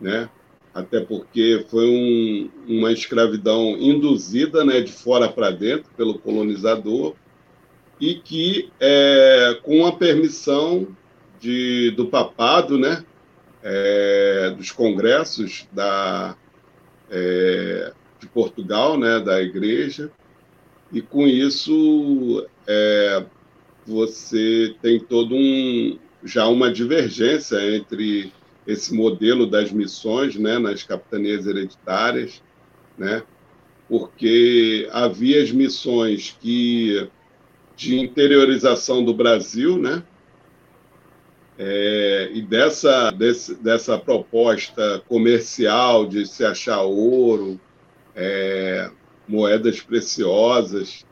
[0.00, 0.28] né?
[0.74, 7.14] Até porque foi um, uma escravidão induzida né, de fora para dentro pelo colonizador,
[8.00, 10.88] e que, é, com a permissão
[11.38, 13.04] de, do papado, né,
[13.62, 16.36] é, dos congressos da,
[17.08, 20.10] é, de Portugal, né, da igreja,
[20.92, 23.24] e com isso é,
[23.86, 28.32] você tem todo um já uma divergência entre
[28.66, 32.42] esse modelo das missões né, nas capitanias hereditárias,
[32.96, 33.22] né,
[33.88, 37.08] porque havia as missões que
[37.76, 40.02] de interiorização do Brasil, né,
[41.58, 47.60] é, e dessa, desse, dessa proposta comercial de se achar ouro,
[48.14, 48.90] é,
[49.26, 51.06] moedas preciosas,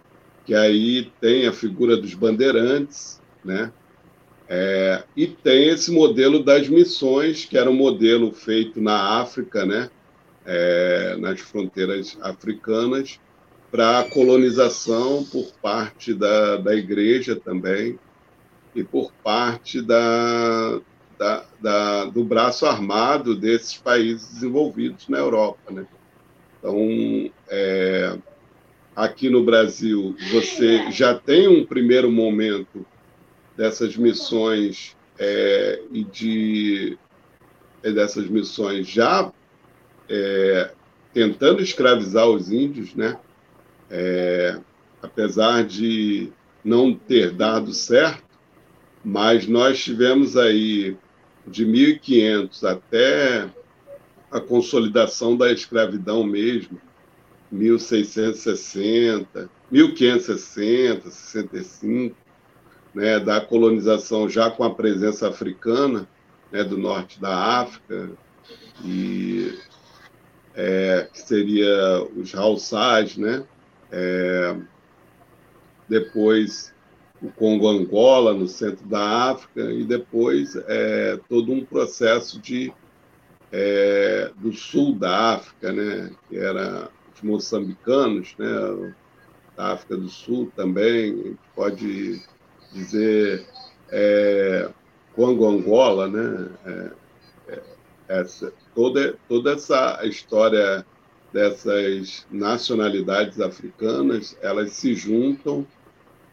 [0.44, 3.72] que aí tem a figura dos bandeirantes, né?
[4.54, 9.88] É, e tem esse modelo das missões, que era um modelo feito na África, né,
[10.44, 13.18] é, nas fronteiras africanas,
[13.70, 17.98] para colonização por parte da, da igreja também
[18.74, 20.80] e por parte da,
[21.18, 25.72] da, da, do braço armado desses países desenvolvidos na Europa.
[25.72, 25.86] Né?
[26.58, 26.76] Então,
[27.48, 28.18] é,
[28.94, 32.84] aqui no Brasil, você já tem um primeiro momento
[33.56, 36.98] dessas missões é, e de
[37.82, 39.32] dessas missões já
[40.08, 40.70] é,
[41.12, 43.18] tentando escravizar os índios, né?
[43.90, 44.58] É,
[45.02, 46.32] apesar de
[46.64, 48.22] não ter dado certo,
[49.04, 50.96] mas nós tivemos aí
[51.46, 53.50] de 1500 até
[54.30, 56.80] a consolidação da escravidão mesmo,
[57.50, 62.16] 1660, 1560, 65,
[62.94, 66.08] né, da colonização já com a presença africana
[66.50, 68.10] né, do norte da África,
[68.84, 69.58] e
[70.54, 73.44] é, que seria os Hausás, né?
[73.90, 74.56] É,
[75.88, 76.72] depois
[77.22, 82.72] o Congo-Angola, no centro da África, e depois é, todo um processo de,
[83.52, 86.10] é, do sul da África, né?
[86.28, 88.92] que era os moçambicanos, né?
[89.56, 92.20] da África do Sul também, pode
[92.72, 93.46] dizer
[93.90, 94.68] é,
[95.14, 96.48] Congo Angola, né?
[96.64, 96.90] É,
[97.48, 97.62] é,
[98.08, 100.84] essa, toda, toda essa história
[101.32, 105.66] dessas nacionalidades africanas, elas se juntam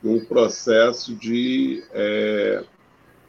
[0.04, 2.64] num processo de, é,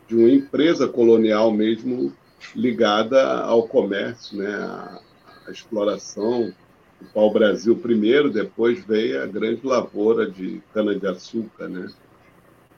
[0.08, 2.12] de uma empresa colonial mesmo
[2.54, 5.00] ligada ao comércio, né, à,
[5.46, 6.52] à exploração.
[7.00, 11.68] O pau-brasil primeiro, depois veio a grande lavoura de cana-de-açúcar.
[11.68, 11.88] Né?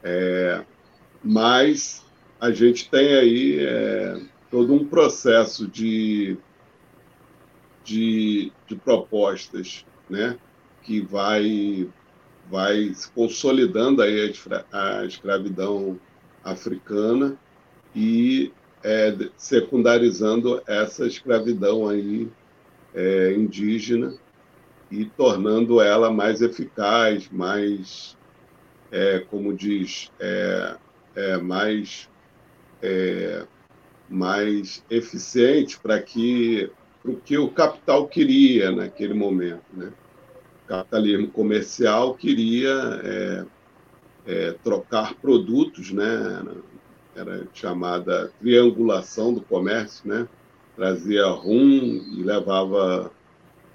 [0.03, 0.65] É,
[1.23, 2.05] mas
[2.41, 6.37] a gente tem aí é, todo um processo de,
[7.85, 10.37] de, de propostas né,
[10.83, 11.89] que vai,
[12.51, 14.33] vai se consolidando aí
[14.73, 15.99] a, a escravidão
[16.45, 17.39] africana
[17.95, 22.29] e é, secundarizando essa escravidão aí
[22.95, 24.15] é, indígena
[24.91, 28.17] e tornando ela mais eficaz, mais,
[28.93, 30.77] é, como diz, é,
[31.17, 32.09] é, mais
[32.83, 33.47] é,
[34.09, 36.71] mais eficiente para que
[37.05, 39.65] o que o capital queria naquele momento.
[39.73, 39.91] Né?
[40.65, 43.45] O capitalismo comercial queria é,
[44.27, 46.45] é, trocar produtos, né?
[47.17, 50.29] era chamada triangulação do comércio, né?
[50.77, 53.11] trazia rum e levava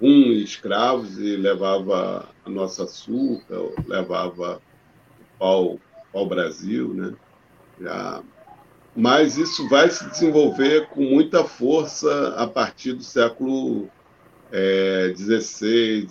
[0.00, 4.60] rum e escravos e levava a nossa açúcar, levava
[5.38, 5.78] pau,
[6.12, 7.14] pau Brasil, né?
[7.80, 8.22] Já
[9.00, 13.88] mas isso vai se desenvolver com muita força a partir do século
[14.50, 16.08] é, XVII,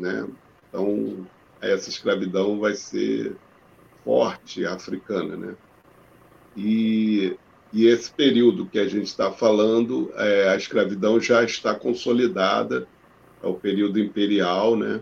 [0.00, 0.26] né?
[0.68, 1.24] Então,
[1.60, 3.36] essa escravidão vai ser
[4.04, 5.54] forte africana, né?
[6.56, 7.36] E,
[7.72, 12.88] e esse período que a gente está falando, é, a escravidão já está consolidada,
[13.40, 15.00] é o período imperial, né?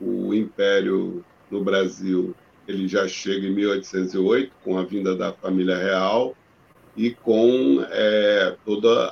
[0.00, 2.34] O império no Brasil
[2.68, 6.36] ele já chega em 1808, com a vinda da família real
[6.94, 9.08] e com é, toda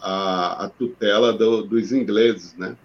[0.00, 2.76] a, a, tutela do, dos ingleses, né?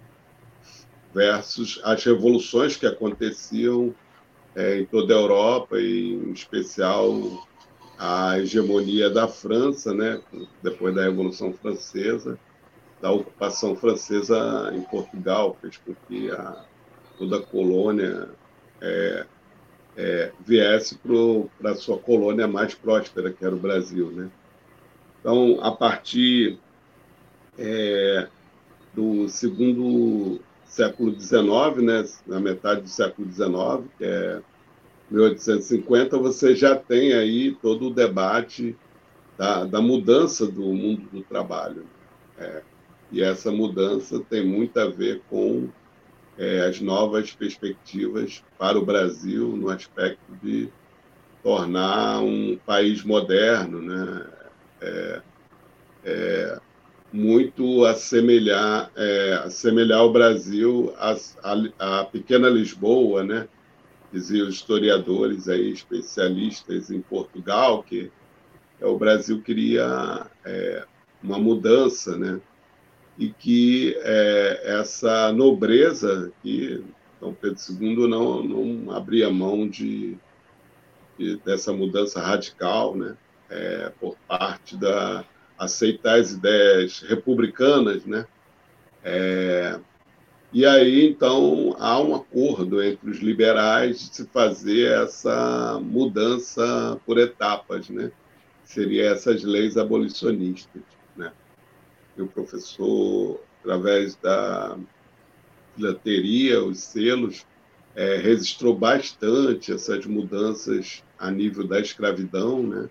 [1.14, 3.94] versus as revoluções que aconteciam
[4.54, 7.46] é, em toda a Europa, e em especial
[7.98, 10.20] a hegemonia da França, né?
[10.62, 12.38] depois da Revolução Francesa,
[13.00, 16.64] da ocupação francesa em Portugal, fez com que a,
[17.18, 18.28] toda a colônia
[18.80, 19.26] é,
[19.96, 20.98] é, viesse
[21.58, 24.10] para a sua colônia mais próspera, que era o Brasil.
[24.10, 24.30] Né?
[25.20, 26.58] Então, a partir
[27.58, 28.28] é,
[28.94, 34.40] do segundo século XIX, né, na metade do século XIX, que é
[35.10, 38.76] 1850, você já tem aí todo o debate
[39.36, 41.84] da, da mudança do mundo do trabalho.
[42.38, 42.62] É,
[43.10, 45.68] e essa mudança tem muito a ver com
[46.40, 50.70] é, as novas perspectivas para o Brasil no aspecto de
[51.42, 54.26] tornar um país moderno, né?
[54.80, 55.22] É,
[56.02, 56.60] é,
[57.12, 61.14] muito assemelhar, é, assemelhar o Brasil à,
[61.78, 63.46] à, pequena Lisboa, né?
[64.10, 68.10] Diziam historiadores aí, especialistas em Portugal, que
[68.80, 70.86] é, o Brasil queria é,
[71.22, 72.40] uma mudança, né?
[73.20, 76.82] E que é, essa nobreza que
[77.20, 80.16] Dom Pedro II não, não abria mão de,
[81.18, 83.14] de dessa mudança radical, né,
[83.50, 85.22] é, por parte da
[85.58, 88.24] aceitar as ideias republicanas, né,
[89.04, 89.78] é,
[90.50, 97.18] e aí então há um acordo entre os liberais de se fazer essa mudança por
[97.18, 98.10] etapas, né,
[98.64, 100.99] seria essas leis abolicionistas,
[102.22, 104.76] o professor, através da
[105.74, 107.46] filateria, os selos,
[107.94, 112.88] é, registrou bastante essas mudanças a nível da escravidão, né?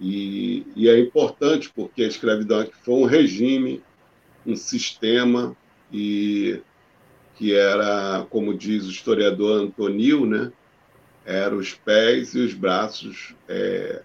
[0.00, 3.82] E, e é importante porque a escravidão foi um regime,
[4.44, 5.56] um sistema
[5.92, 6.60] e
[7.36, 10.52] que era, como diz o historiador Antonil, né?
[11.24, 14.02] Eram os pés e os braços é,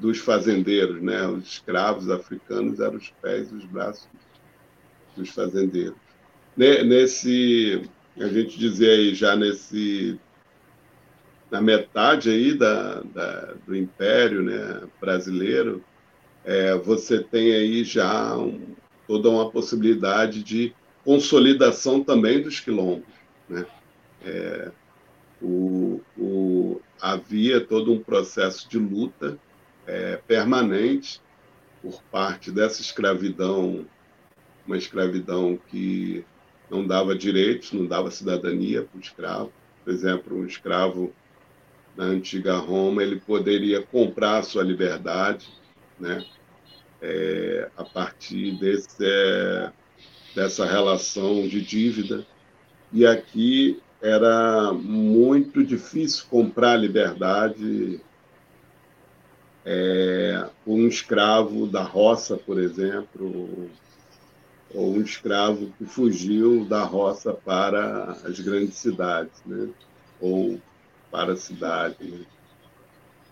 [0.00, 1.26] dos fazendeiros, né?
[1.26, 4.08] Os escravos africanos eram os pés e os braços
[5.16, 5.96] dos fazendeiros.
[6.56, 7.88] Nesse,
[8.18, 10.18] a gente dizia aí já nesse
[11.50, 15.82] na metade aí da, da do Império, né, brasileiro,
[16.44, 18.74] é, você tem aí já um,
[19.06, 20.74] toda uma possibilidade de
[21.04, 23.08] consolidação também dos quilombos,
[23.48, 23.64] né?
[24.24, 24.70] É,
[25.40, 29.38] o, o, havia todo um processo de luta
[29.88, 31.20] é, permanente
[31.82, 33.86] por parte dessa escravidão,
[34.66, 36.24] uma escravidão que
[36.70, 39.52] não dava direitos, não dava cidadania para o escravo.
[39.84, 41.12] Por exemplo, um escravo
[41.96, 45.48] na antiga Roma ele poderia comprar sua liberdade,
[45.98, 46.24] né?
[47.00, 49.72] é, a partir desse, é,
[50.34, 52.26] dessa relação de dívida.
[52.92, 58.00] E aqui era muito difícil comprar liberdade
[59.64, 63.70] é, um escravo da roça, por exemplo,
[64.74, 69.68] ou um escravo que fugiu da roça para as grandes cidades, né?
[70.20, 70.60] ou
[71.10, 71.96] para a cidade.
[72.02, 72.24] Né?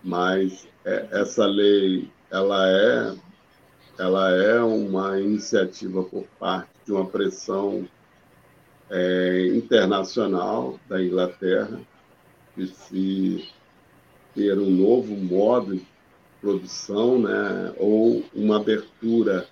[0.03, 3.15] Mas é, essa lei ela é
[3.99, 7.87] ela é uma iniciativa por parte de uma pressão
[8.89, 11.81] é, internacional da Inglaterra
[12.55, 13.49] de se
[14.35, 15.81] ter um novo modo
[16.47, 19.45] produção, né, ou uma abertura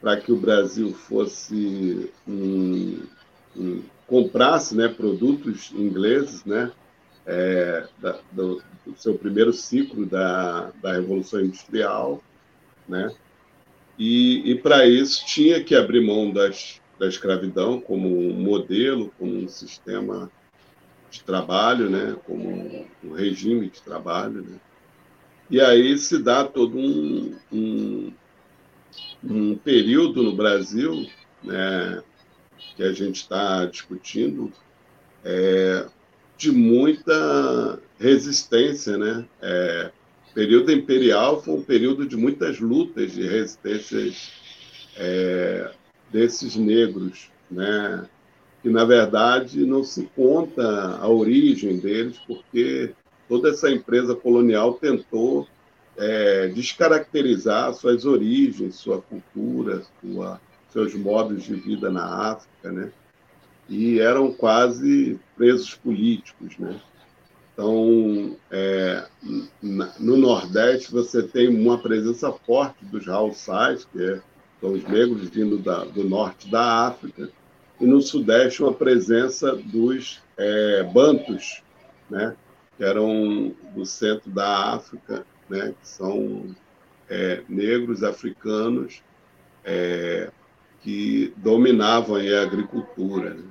[0.00, 3.02] para que o Brasil fosse um,
[3.54, 6.72] um, comprasse né, produtos ingleses, né,
[7.26, 12.22] é, da, do, do, seu primeiro ciclo da, da Revolução Industrial,
[12.88, 13.14] né,
[13.98, 19.36] e, e para isso tinha que abrir mão das, da escravidão como um modelo, como
[19.36, 20.32] um sistema
[21.10, 22.48] de trabalho, né, como
[23.04, 24.58] um, regime de trabalho, né.
[25.52, 28.12] E aí se dá todo um, um,
[29.22, 31.06] um período no Brasil,
[31.44, 32.02] né,
[32.74, 34.50] que a gente está discutindo,
[35.22, 35.86] é,
[36.38, 39.26] de muita resistência, né?
[39.42, 39.90] É,
[40.34, 44.10] período imperial foi um período de muitas lutas de resistência
[44.96, 45.70] é,
[46.10, 48.08] desses negros, né?
[48.62, 52.94] Que na verdade não se conta a origem deles, porque
[53.32, 55.48] toda essa empresa colonial tentou
[55.96, 62.92] é, descaracterizar suas origens, sua cultura, sua, seus modos de vida na África, né?
[63.70, 66.78] E eram quase presos políticos, né?
[67.54, 69.06] Então, é,
[69.98, 74.20] no Nordeste você tem uma presença forte dos Haussais, que é,
[74.60, 77.30] são os negros vindo da, do norte da África,
[77.80, 81.62] e no Sudeste uma presença dos é, Bantus,
[82.10, 82.36] né?
[82.76, 86.54] Que eram do centro da África né, que são
[87.08, 89.02] é, negros africanos
[89.64, 90.30] é,
[90.80, 93.34] que dominavam a agricultura.
[93.34, 93.44] Né?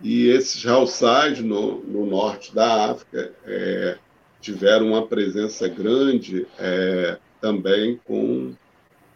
[0.00, 3.98] E esses Haussais, no, no, norte da África, é,
[4.40, 8.54] tiveram uma presença grande é, também com,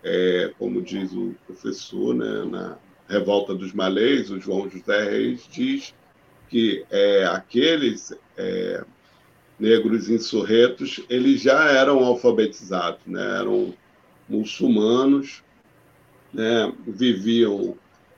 [0.03, 2.79] é, como diz o professor, né, na
[3.09, 5.95] Revolta dos Malês, o João José Reis diz
[6.49, 8.13] que é, aqueles
[9.59, 13.39] negros insurretos, eles já eram alfabetizados, né?
[13.39, 13.75] eram
[14.29, 15.43] muçulmanos,
[16.33, 16.73] né?
[16.87, 17.77] viviam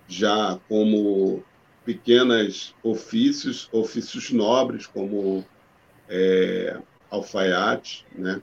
[0.08, 1.44] já como
[1.84, 5.44] pequenos ofícios, ofícios nobres, como
[6.08, 6.76] é,
[7.10, 8.42] alfaiate, né?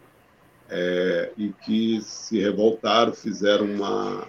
[0.67, 4.27] É, e que se revoltaram, fizeram uma,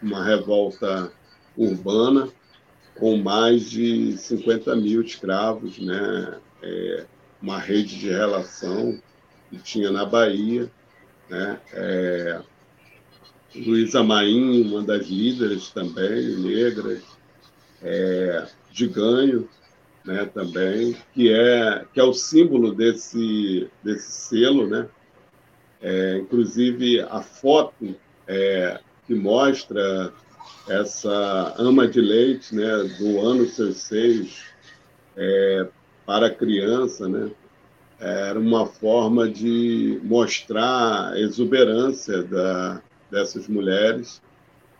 [0.00, 1.12] uma revolta
[1.56, 2.28] urbana
[2.96, 6.38] com mais de 50 mil escravos, né?
[6.62, 7.06] É,
[7.42, 9.00] uma rede de relação
[9.48, 10.70] que tinha na Bahia.
[11.28, 11.60] Né?
[11.72, 12.40] É,
[13.54, 17.02] Luísa Maim, uma das líderes também, negras,
[17.82, 19.48] é, de ganho
[20.04, 24.68] né, também, que é, que é o símbolo desse, desse selo.
[24.68, 24.88] Né?
[25.80, 27.94] É, inclusive, a foto
[28.26, 30.12] é, que mostra
[30.68, 34.44] essa ama de leite né, do ano seus seios,
[35.16, 35.68] é,
[36.10, 37.30] para a criança, né?
[38.00, 44.20] Era uma forma de mostrar a exuberância da, dessas mulheres,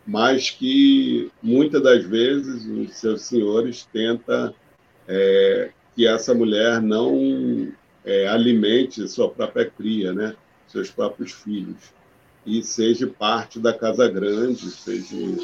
[0.04, 4.52] mas que muitas das vezes os seus senhores tentam
[5.06, 7.68] é, que essa mulher não
[8.04, 10.34] é, alimente sua própria cria, né?
[10.66, 11.94] Seus próprios filhos
[12.44, 15.36] e seja parte da casa grande, seja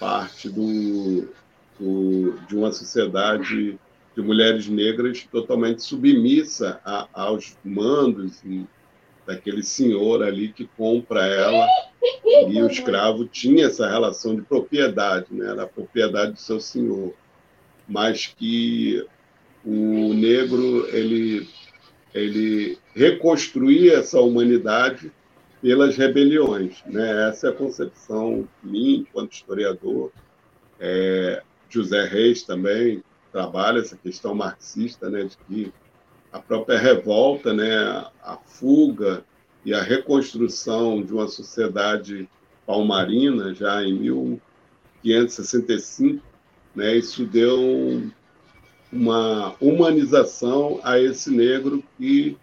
[0.00, 1.28] parte do,
[1.78, 3.78] do de uma sociedade
[4.18, 8.42] de mulheres negras totalmente submissa a, aos mandos
[9.24, 11.64] daquele senhor ali que compra ela
[12.48, 15.48] e o escravo tinha essa relação de propriedade, né?
[15.48, 17.14] era a propriedade do seu senhor,
[17.86, 19.06] mas que
[19.64, 21.48] o negro ele
[22.12, 25.12] ele reconstruía essa humanidade
[25.62, 27.28] pelas rebeliões, né?
[27.28, 30.10] Essa é a concepção minha enquanto historiador.
[30.80, 33.04] É, José Reis também
[33.38, 35.72] trabalha essa questão marxista, né, de que
[36.32, 39.24] a própria revolta, né, a fuga
[39.64, 42.28] e a reconstrução de uma sociedade
[42.66, 46.20] palmarina já em 1565,
[46.74, 48.10] né, isso deu
[48.92, 52.36] uma humanização a esse negro que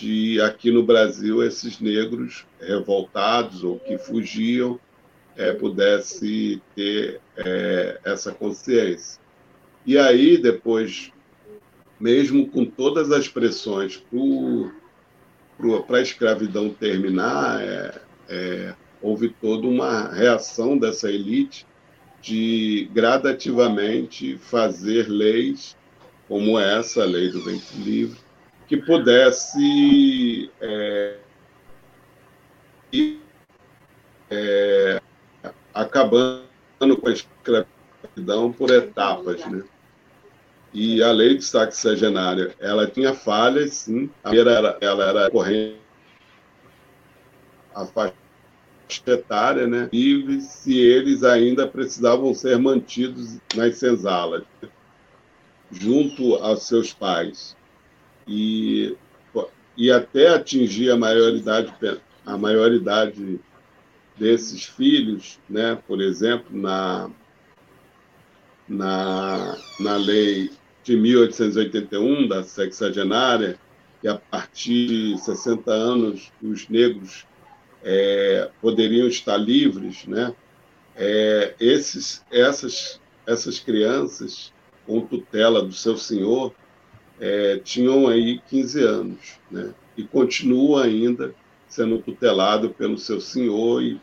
[0.00, 4.80] de aqui no Brasil esses negros revoltados ou que fugiam
[5.36, 9.20] é, pudesse ter é, essa consciência.
[9.84, 11.12] E aí depois,
[11.98, 14.02] mesmo com todas as pressões
[15.86, 21.66] para a escravidão terminar, é, é, houve toda uma reação dessa elite
[22.22, 25.76] de gradativamente fazer leis
[26.26, 28.18] como essa, a lei do ventre livre,
[28.70, 31.16] que pudesse é,
[34.30, 35.02] é,
[35.74, 36.46] acabando
[37.00, 39.64] com a escravidão por etapas, né?
[40.72, 44.08] E a lei de destaque sexagenário, ela tinha falhas, sim.
[44.22, 45.76] A primeira era, ela era corrente
[47.74, 48.12] a
[49.04, 49.88] etária, né?
[49.92, 54.44] E se eles ainda precisavam ser mantidos nas senzalas,
[55.72, 57.58] junto aos seus pais
[58.30, 58.96] e,
[59.76, 61.74] e até atingir a maioridade,
[62.24, 63.40] a maioridade
[64.16, 65.76] desses filhos, né?
[65.88, 67.10] por exemplo, na,
[68.68, 70.52] na, na lei
[70.84, 73.58] de 1881, da sexagenária,
[74.00, 77.26] que a partir de 60 anos os negros
[77.82, 80.34] é, poderiam estar livres, né?
[80.96, 84.52] É, esses, essas, essas crianças,
[84.86, 86.54] com tutela do seu senhor,
[87.20, 89.74] é, tinham aí 15 anos, né?
[89.96, 91.34] E continua ainda
[91.68, 94.00] sendo tutelado pelo seu senhor e,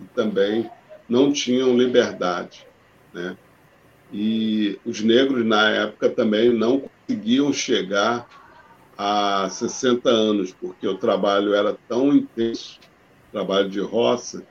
[0.00, 0.68] e também
[1.08, 2.66] não tinham liberdade,
[3.14, 3.36] né?
[4.12, 8.26] E os negros na época também não conseguiam chegar
[8.96, 12.80] a 60 anos, porque o trabalho era tão intenso,
[13.30, 14.44] trabalho de roça,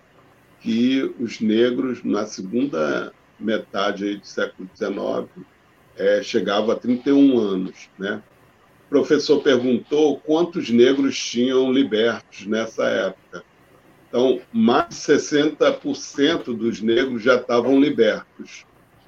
[0.61, 5.45] que os negros na segunda metade do século XIX
[5.97, 7.89] é, chegava a 31 anos.
[7.97, 8.21] Né?
[8.85, 13.43] O professor perguntou quantos negros tinham libertos nessa época.
[14.07, 18.65] Então, mais de 60% dos negros já estavam libertos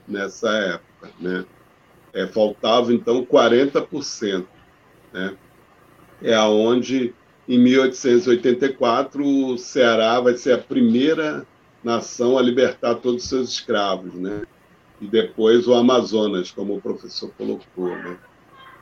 [0.08, 1.10] nessa época.
[1.20, 1.46] Né?
[2.14, 4.46] É, faltava, então, 40%.
[5.14, 5.38] Né?
[6.22, 7.14] É aonde,
[7.48, 11.48] em 1884, o Ceará vai ser a primeira
[11.82, 14.14] nação a libertar todos os seus escravos.
[14.16, 14.42] Né?
[15.02, 17.90] E depois o Amazonas, como o professor colocou.
[17.90, 18.18] Né?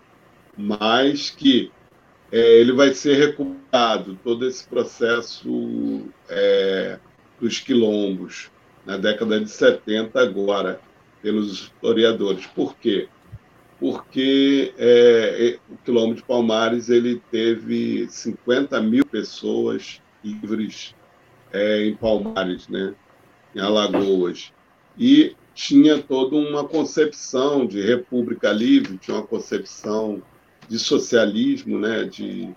[0.57, 1.71] mas que
[2.31, 6.97] é, ele vai ser recuperado, todo esse processo é,
[7.39, 8.49] dos quilombos,
[8.85, 10.79] na década de 70 agora,
[11.21, 12.45] pelos historiadores.
[12.47, 13.07] Por quê?
[13.79, 20.95] Porque é, o quilombo de Palmares ele teve 50 mil pessoas livres
[21.51, 22.93] é, em Palmares, né?
[23.55, 24.51] em Alagoas.
[24.97, 30.21] E tinha toda uma concepção de república livre, tinha uma concepção
[30.67, 32.03] de socialismo, né?
[32.03, 32.49] de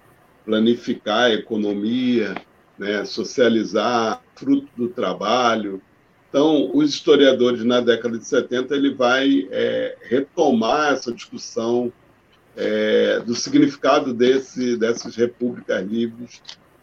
[0.45, 2.35] planificar a economia,
[2.79, 3.05] né?
[3.05, 5.83] socializar fruto do trabalho.
[6.37, 11.91] Então, os historiadores na década de 70 ele vai é, retomar essa discussão
[12.55, 16.43] é, do significado desse, dessas repúblicas livres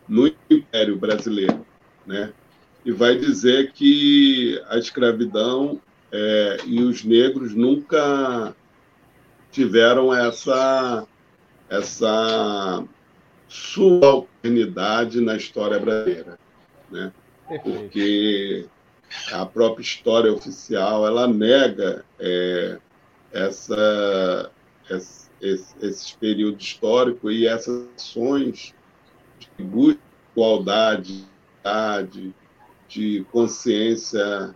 [0.09, 1.63] no Império Brasileiro,
[2.03, 2.33] né?
[2.83, 5.79] E vai dizer que a escravidão
[6.11, 8.55] é, e os negros nunca
[9.51, 11.05] tiveram essa
[11.69, 12.83] essa
[13.47, 16.39] subalternidade na história brasileira,
[16.89, 17.11] né?
[17.61, 18.67] Porque
[19.31, 22.77] a própria história oficial ela nega é,
[23.31, 24.51] essa,
[25.41, 28.73] esse, esse período histórico e essas ações
[29.39, 29.99] de de
[30.31, 31.25] igualdade,
[32.87, 34.55] de consciência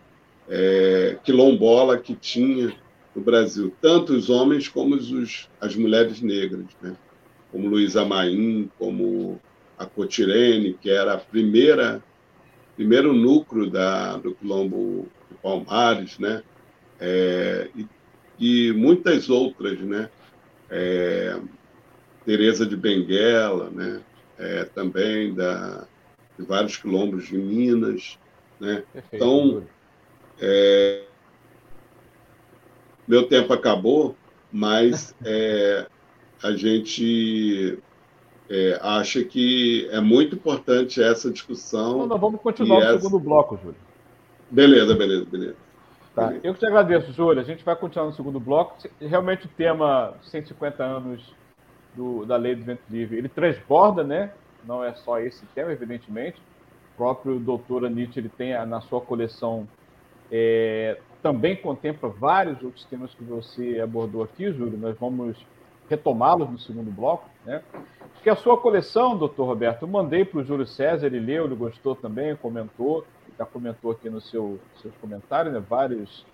[0.49, 2.75] é, quilombola que tinha
[3.15, 6.95] no Brasil, tanto os homens como os, as mulheres negras, né?
[7.51, 9.39] como Luísa Maim, como
[9.77, 12.03] a Cotirene, que era a primeira
[12.77, 15.07] primeiro núcleo da, do Quilombo
[15.41, 16.43] Palmares, né?
[16.99, 17.87] É, e,
[18.39, 20.09] e, muitas outras, né?
[20.69, 21.39] É,
[22.23, 24.01] Teresa de Benguela, né?
[24.37, 25.87] É, também da,
[26.37, 28.19] de vários quilombos de Minas,
[28.59, 28.83] né?
[29.11, 29.63] Então,
[30.39, 31.03] é,
[33.07, 34.15] meu tempo acabou,
[34.51, 35.87] mas é,
[36.43, 37.79] a gente
[38.49, 41.99] é, acha que é muito importante essa discussão.
[41.99, 43.01] Não, não vamos continuar no essa...
[43.01, 43.75] segundo bloco, Júlio.
[44.49, 45.55] Beleza, beleza, beleza.
[46.15, 46.33] Tá.
[46.43, 47.41] Eu que te agradeço, Júlio.
[47.41, 48.77] A gente vai continuar no segundo bloco.
[48.99, 51.35] Realmente o tema 150 anos
[51.95, 54.31] do, da Lei do Vento Livre, ele transborda, né?
[54.65, 56.39] Não é só esse tema, evidentemente.
[56.93, 59.67] O próprio doutor Anitta, ele tem na sua coleção,
[60.31, 64.77] é, também contempla vários outros temas que você abordou aqui, Júlio.
[64.77, 65.37] Nós vamos
[65.89, 67.63] retomá-los no segundo bloco, né?
[68.21, 71.55] Que a sua coleção, doutor Roberto, eu mandei para o Júlio César, ele leu, ele
[71.55, 73.05] gostou também, comentou,
[73.39, 75.63] já comentou aqui nos seu, seus comentários, né?
[75.67, 76.25] Vários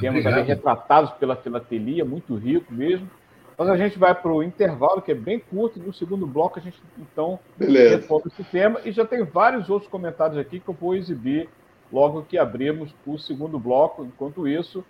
[0.00, 3.10] temas ali retratados pela filatelia, muito rico mesmo.
[3.58, 6.58] Mas a gente vai para o intervalo, que é bem curto, e no segundo bloco
[6.58, 8.80] a gente então retoma esse tema.
[8.84, 11.48] E já tem vários outros comentários aqui que eu vou exibir
[11.92, 14.04] logo que abrirmos o segundo bloco.
[14.04, 14.84] Enquanto isso,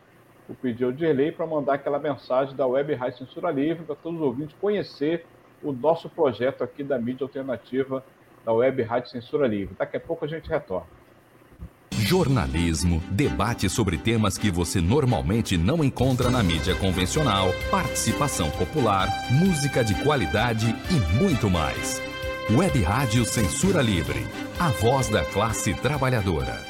[0.48, 4.20] o pedido de lei para mandar aquela mensagem da Web Rádio Censura Livre para todos
[4.20, 5.24] os ouvintes conhecer
[5.62, 8.04] o nosso projeto aqui da mídia alternativa
[8.44, 9.74] da Web Rádio Censura Livre.
[9.78, 10.86] Daqui a pouco a gente retorna.
[11.92, 19.84] Jornalismo, debate sobre temas que você normalmente não encontra na mídia convencional, participação popular, música
[19.84, 22.00] de qualidade e muito mais.
[22.50, 24.26] Web Rádio Censura Livre,
[24.58, 26.69] a voz da classe trabalhadora.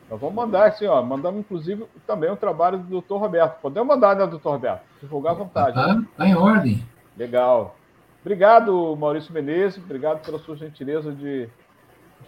[0.09, 1.01] Nós vamos mandar assim, ó.
[1.01, 3.15] Mandamos, inclusive, também o trabalho do Dr.
[3.15, 3.59] Roberto.
[3.61, 4.81] Podemos mandar, né, doutor Roberto?
[5.01, 5.77] Divulgar à vontade.
[5.77, 6.05] Está né?
[6.15, 6.81] tá em ordem.
[7.17, 7.75] Legal.
[8.21, 9.83] Obrigado, Maurício Menezes.
[9.83, 11.49] Obrigado pela sua gentileza de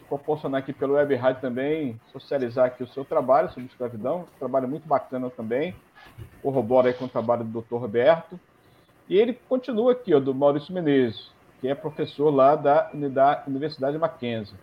[0.08, 4.68] proporcionar aqui pelo Web Rádio também, socializar aqui o seu trabalho sobre escravidão, um trabalho
[4.68, 5.76] muito bacana também,
[6.42, 7.76] corrobora aí com o trabalho do Dr.
[7.76, 8.40] Roberto.
[9.08, 13.98] E ele continua aqui, ó, do Maurício Menezes, que é professor lá da, da Universidade
[13.98, 14.56] Mackenzie.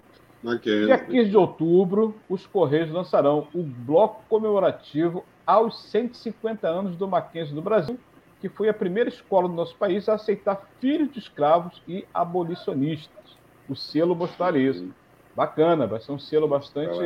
[0.42, 0.86] Mackenzie.
[0.86, 7.54] Dia 15 de outubro, os Correios lançarão o bloco comemorativo aos 150 anos do Mackenzie
[7.54, 7.98] do Brasil,
[8.40, 13.36] que foi a primeira escola do nosso país a aceitar filhos de escravos e abolicionistas.
[13.68, 14.88] O selo mostraria isso.
[15.36, 16.96] Bacana, vai ser um selo bastante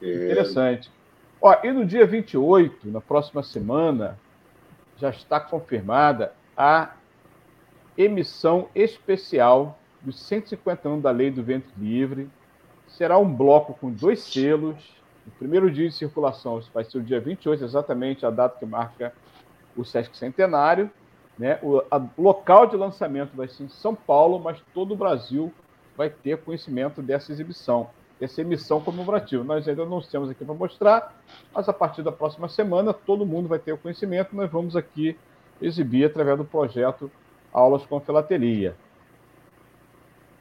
[0.00, 0.88] interessante.
[1.40, 4.16] Ó, e no dia 28, na próxima semana,
[4.96, 6.92] já está confirmada a
[7.98, 12.30] emissão especial dos 150 anos da Lei do Ventre Livre.
[12.86, 14.94] Será um bloco com dois selos.
[15.26, 19.12] O primeiro dia de circulação vai ser o dia 28, exatamente a data que marca
[19.76, 20.88] o Sesc Centenário.
[21.36, 21.58] Né?
[21.60, 21.82] O
[22.16, 25.52] local de lançamento vai ser em São Paulo, mas todo o Brasil
[25.96, 29.44] vai ter conhecimento dessa exibição, dessa emissão comemorativa.
[29.44, 31.14] Nós ainda não temos aqui para mostrar,
[31.54, 34.34] mas a partir da próxima semana todo mundo vai ter o conhecimento.
[34.34, 35.16] Nós vamos aqui
[35.60, 37.10] exibir através do projeto
[37.52, 38.74] Aulas com Filatelia.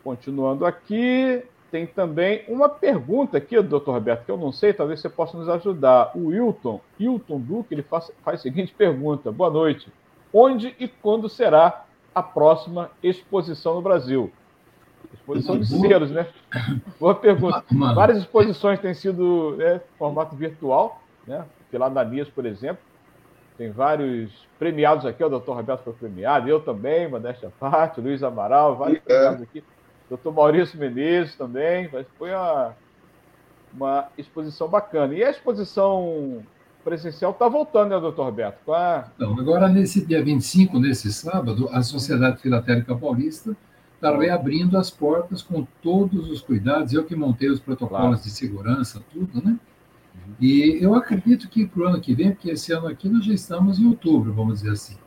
[0.03, 3.91] Continuando aqui, tem também uma pergunta aqui do Dr.
[3.91, 6.11] Roberto, que eu não sei, talvez você possa nos ajudar.
[6.15, 9.91] O Wilton, Wilton Duque, ele faz, faz a seguinte pergunta: Boa noite.
[10.33, 11.85] Onde e quando será
[12.15, 14.31] a próxima exposição no Brasil?
[15.13, 16.27] Exposição de selos, né?
[16.99, 17.63] Boa pergunta.
[17.93, 21.45] Várias exposições têm sido né, formato virtual, né?
[21.73, 22.83] Lá da Nias, por exemplo,
[23.57, 28.21] tem vários premiados aqui, o doutor Roberto foi premiado, eu também, modéstia à parte, Luiz
[28.23, 29.01] Amaral, vários é.
[29.01, 29.63] premiados aqui.
[30.09, 32.75] Doutor Maurício Menezes também, foi uma,
[33.73, 35.13] uma exposição bacana.
[35.13, 36.43] E a exposição
[36.83, 38.73] presencial está voltando, né, doutor Roberto?
[38.73, 39.09] A...
[39.15, 43.55] Então, agora, nesse dia 25, nesse sábado, a Sociedade Filatélica Paulista
[44.01, 46.91] está reabrindo as portas com todos os cuidados.
[46.91, 48.23] Eu que montei os protocolos claro.
[48.23, 49.59] de segurança, tudo, né?
[50.15, 50.33] Uhum.
[50.41, 53.33] E eu acredito que para o ano que vem, porque esse ano aqui nós já
[53.33, 54.97] estamos em outubro, vamos dizer assim,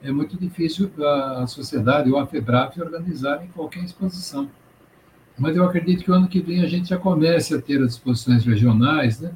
[0.00, 4.48] é muito difícil a sociedade ou a FEBRAF organizarem qualquer exposição.
[5.36, 7.92] Mas eu acredito que o ano que vem a gente já comece a ter as
[7.92, 9.32] exposições regionais, né?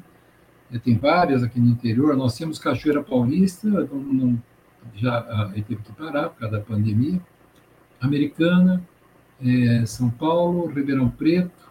[0.83, 2.15] Tem várias aqui no interior.
[2.17, 4.43] Nós temos Cachoeira Paulista, não, não,
[4.95, 7.21] já ah, teve que parar por causa da pandemia.
[8.05, 8.81] Americana,
[9.43, 11.65] é, São Paulo, Ribeirão Preto,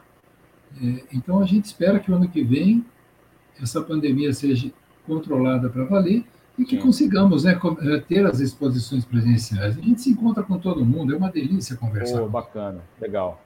[0.76, 2.84] É, então, a gente espera que o ano que vem
[3.62, 4.72] essa pandemia seja
[5.06, 6.24] controlada para valer
[6.58, 6.82] e que Sim.
[6.82, 9.78] consigamos né, é, ter as exposições presenciais.
[9.78, 12.22] A gente se encontra com todo mundo, é uma delícia conversar.
[12.22, 13.40] Oh, bacana, legal.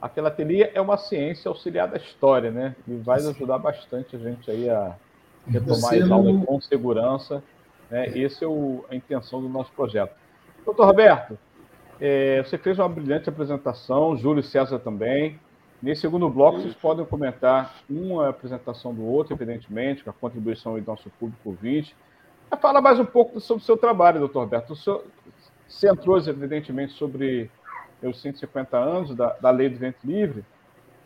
[0.00, 2.76] A filatelia é uma ciência auxiliar da história, né?
[2.86, 3.30] E vai Sim.
[3.30, 4.96] ajudar bastante a gente aí a
[5.46, 7.42] retomar as aulas com segurança.
[7.90, 8.06] Né?
[8.08, 8.22] É.
[8.22, 10.14] Essa é o, a intenção do nosso projeto.
[10.64, 11.38] Doutor Roberto,
[12.00, 15.38] é, você fez uma brilhante apresentação, Júlio César também.
[15.80, 20.86] Nesse segundo bloco, vocês podem comentar uma apresentação do outro, evidentemente, com a contribuição do
[20.86, 21.94] nosso público ouvinte.
[22.60, 24.72] Fala mais um pouco sobre o seu trabalho, doutor Roberto.
[24.72, 25.04] O senhor
[25.68, 27.50] centrou, evidentemente, sobre
[28.02, 30.44] os 150 anos da, da Lei do Vento Livre,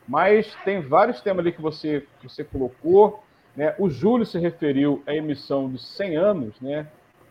[0.07, 3.23] mas tem vários temas ali que você, que você colocou.
[3.57, 3.75] Né?
[3.79, 6.87] O Júlio se referiu à emissão de 100 anos, né?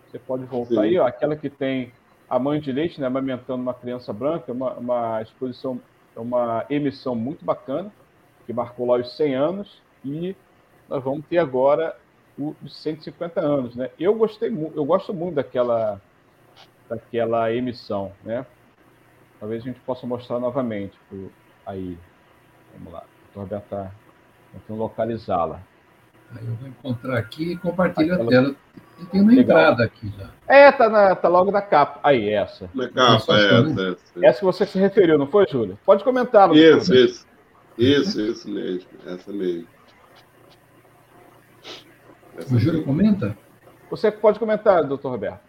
[0.09, 0.81] Você pode voltar Sim.
[0.81, 1.91] aí, ó, aquela que tem
[2.31, 5.81] a mãe de leite, né, amamentando uma criança branca, uma, uma exposição,
[6.15, 7.91] uma emissão muito bacana,
[8.45, 10.33] que marcou lá os 100 anos, e
[10.87, 11.93] nós vamos ter agora
[12.39, 13.89] os 150 anos, né?
[13.99, 16.01] Eu gostei eu gosto muito daquela
[16.89, 18.45] daquela emissão, né?
[19.37, 21.29] Talvez a gente possa mostrar novamente por,
[21.65, 21.97] aí.
[22.73, 23.03] Vamos lá.
[23.35, 23.91] O Roberto está
[24.53, 25.61] tentando localizá-la.
[26.35, 28.29] Aí eu vou encontrar aqui e compartilho Aquela...
[28.29, 28.55] a tela.
[29.11, 29.57] Tem uma Legal.
[29.57, 30.29] entrada aqui já.
[30.47, 31.99] É, tá, na, tá logo na capa.
[32.03, 32.69] Aí, essa.
[32.73, 34.25] Na capa, é, essa, essa.
[34.25, 35.77] Essa que você se referiu, não foi, Júlio?
[35.83, 36.53] Pode comentar.
[36.55, 37.25] Isso, isso.
[37.77, 38.87] Isso, isso mesmo.
[39.05, 39.67] Essa mesmo.
[42.37, 43.35] Essa o Júlio comenta?
[43.89, 45.41] Você pode comentar, doutor Roberto.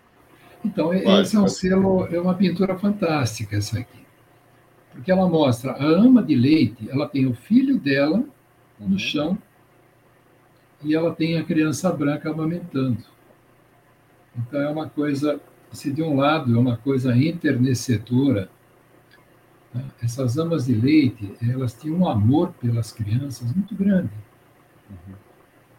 [0.64, 4.02] Então, pode, esse é um selo, é uma pintura fantástica essa aqui.
[4.92, 8.24] Porque ela mostra a ama de leite, ela tem o filho dela
[8.78, 8.98] no uhum.
[8.98, 9.38] chão
[10.84, 12.98] e ela tem a criança branca amamentando.
[14.36, 18.48] Então é uma coisa, se de um lado é uma coisa enternecedora,
[19.74, 19.84] né?
[20.02, 24.10] essas amas de leite, elas tinham um amor pelas crianças muito grande.
[24.90, 25.14] Uhum.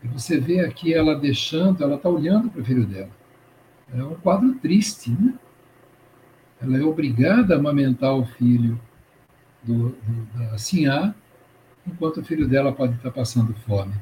[0.03, 3.09] E você vê aqui ela deixando, ela está olhando para o filho dela.
[3.93, 5.33] É um quadro triste, né?
[6.61, 8.79] Ela é obrigada a amamentar o filho
[9.61, 11.13] do, do, da Sinhá,
[11.85, 13.93] enquanto o filho dela pode estar passando fome.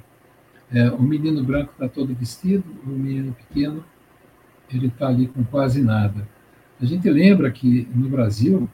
[0.73, 3.83] É, o menino branco está todo vestido, o menino pequeno
[4.73, 6.27] ele está ali com quase nada.
[6.79, 8.69] A gente lembra que no Brasil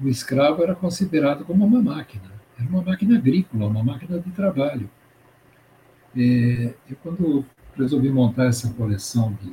[0.00, 4.88] o escravo era considerado como uma máquina, era uma máquina agrícola, uma máquina de trabalho.
[6.16, 7.44] É, eu quando
[7.76, 9.52] resolvi montar essa coleção de,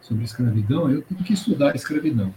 [0.00, 2.34] sobre escravidão, eu tive que estudar a escravidão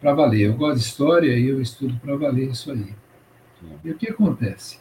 [0.00, 0.46] para valer.
[0.46, 2.94] Eu gosto de história e eu estudo para valer isso aí.
[3.82, 4.78] E o que acontece?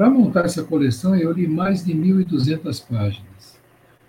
[0.00, 3.60] Para montar essa coleção, eu li mais de 1.200 páginas.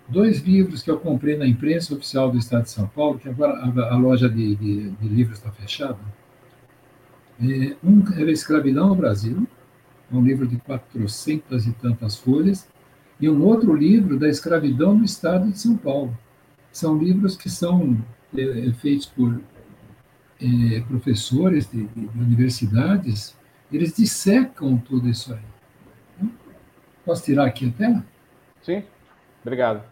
[0.08, 3.62] Dois livros que eu comprei na imprensa oficial do Estado de São Paulo, que agora
[3.62, 6.00] a, loja de, de, de, livros está fechada.
[7.42, 9.46] É, um era Escravidão no Brasil,
[10.10, 12.70] um livro de 400 e tantas folhas,
[13.20, 16.18] e um outro livro da escravidão no Estado de São Paulo.
[16.72, 18.02] São livros que são
[18.34, 19.42] é, é feitos por
[20.42, 21.86] é, professores de
[22.16, 23.36] universidades,
[23.70, 25.52] eles dissecam tudo isso aí.
[27.06, 28.06] Posso tirar aqui a tela?
[28.62, 28.84] Sim,
[29.44, 29.84] obrigado.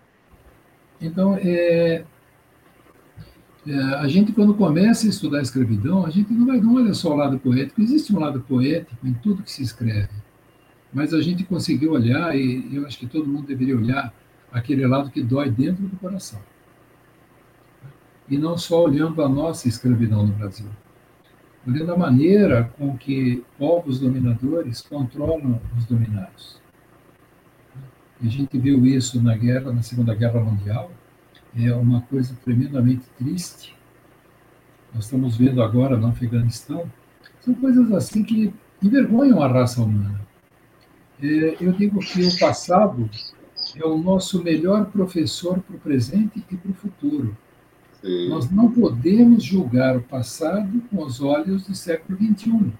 [1.02, 2.04] Então, é,
[3.68, 6.94] é, a gente, quando começa a estudar a escravidão, a gente não vai não olha
[6.94, 10.10] só o lado poético, existe um lado poético em tudo que se escreve,
[10.94, 14.14] mas a gente conseguiu olhar, e eu acho que todo mundo deveria olhar,
[14.52, 16.40] aquele lado que dói dentro do coração.
[18.28, 20.70] E não só olhando a nossa escravidão no Brasil,
[21.68, 26.60] olhando a maneira com que povos dominadores controlam os dominados.
[28.22, 30.92] A gente viu isso na guerra, na Segunda Guerra Mundial.
[31.56, 33.76] É uma coisa tremendamente triste.
[34.94, 36.92] Nós estamos vendo agora no Afeganistão.
[37.40, 38.54] São coisas assim que
[38.84, 40.20] envergonham a raça humana.
[41.22, 43.10] É, eu digo que o passado
[43.76, 47.38] é o nosso melhor professor para o presente e para o futuro.
[48.02, 48.30] Sim.
[48.30, 52.72] Nós não podemos julgar o passado com os olhos do século XXI.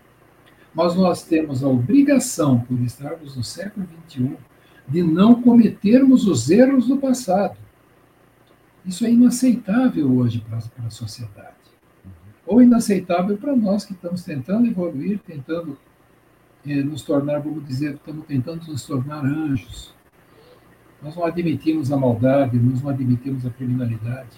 [0.74, 4.38] Mas nós temos a obrigação, por estarmos no século XXI,
[4.90, 7.58] de não cometermos os erros do passado.
[8.86, 11.56] Isso é inaceitável hoje para, a sociedade.
[12.46, 15.78] Ou inaceitável para nós que estamos tentando evoluir, tentando
[16.66, 19.94] eh, nos tornar, vamos dizer, estamos tentando nos tornar anjos.
[21.02, 24.38] Nós não admitimos a maldade, nós não admitimos a criminalidade,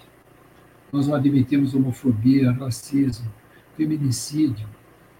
[0.91, 3.31] nós não admitimos homofobia, racismo,
[3.75, 4.67] feminicídio.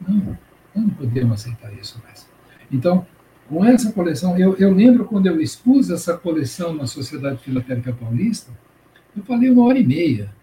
[0.05, 0.38] Não,
[0.75, 2.29] nós não podemos aceitar isso mais.
[2.71, 3.05] Então,
[3.52, 8.49] com essa coleção, eu, eu lembro quando eu expus essa coleção na Sociedade Filatélica Paulista,
[9.14, 10.34] eu falei uma hora e meia.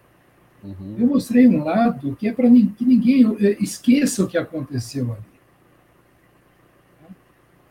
[0.63, 0.95] Uhum.
[0.99, 5.23] Eu mostrei um lado que é para que ninguém esqueça o que aconteceu ali.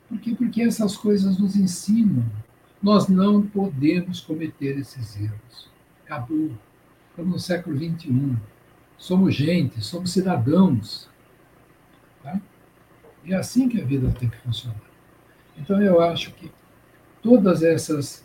[0.09, 0.35] Por quê?
[0.37, 2.25] Porque essas coisas nos ensinam.
[2.83, 5.71] Nós não podemos cometer esses erros.
[6.05, 6.51] Acabou.
[7.11, 8.37] Estamos no século XXI.
[8.97, 11.09] Somos gente, somos cidadãos.
[12.25, 12.41] Tá?
[13.25, 14.88] E é assim que a vida tem que funcionar.
[15.59, 16.51] Então, eu acho que
[17.23, 18.25] todas essas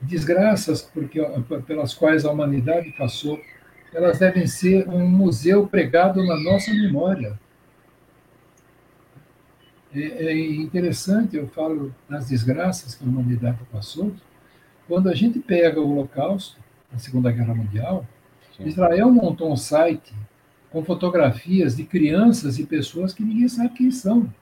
[0.00, 1.20] desgraças porque,
[1.66, 3.40] pelas quais a humanidade passou,
[3.94, 7.38] elas devem ser um museu pregado na nossa memória.
[9.94, 14.12] É, é interessante, eu falo das desgraças que a humanidade passou,
[14.88, 16.58] quando a gente pega o Holocausto,
[16.92, 18.06] a Segunda Guerra Mundial,
[18.56, 18.64] Sim.
[18.66, 20.12] Israel montou um site
[20.70, 24.32] com fotografias de crianças e pessoas que ninguém sabe quem são.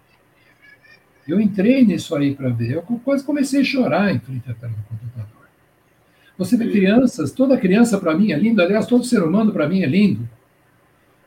[1.31, 2.73] Eu entrei nisso aí para ver.
[2.73, 5.49] Eu quase comecei a chorar em frente à tela do computador.
[6.37, 9.83] Você vê crianças, toda criança para mim é linda, aliás, todo ser humano para mim
[9.83, 10.29] é lindo.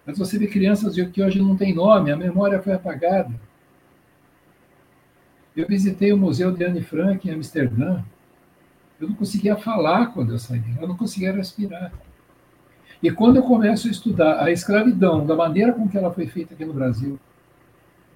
[0.05, 3.33] Mas você vê crianças que hoje não têm nome, a memória foi apagada.
[5.55, 8.03] Eu visitei o Museu de Anne Frank em Amsterdã.
[8.99, 11.93] Eu não conseguia falar quando eu saí, eu não conseguia respirar.
[13.01, 16.53] E quando eu começo a estudar a escravidão, da maneira com que ela foi feita
[16.53, 17.19] aqui no Brasil,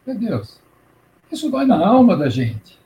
[0.06, 0.60] meu Deus,
[1.32, 2.78] isso dói na alma da gente.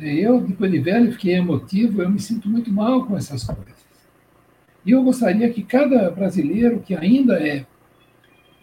[0.00, 3.86] Eu, depois de velho, fiquei emotivo, eu me sinto muito mal com essas coisas.
[4.86, 7.66] E eu gostaria que cada brasileiro que ainda é,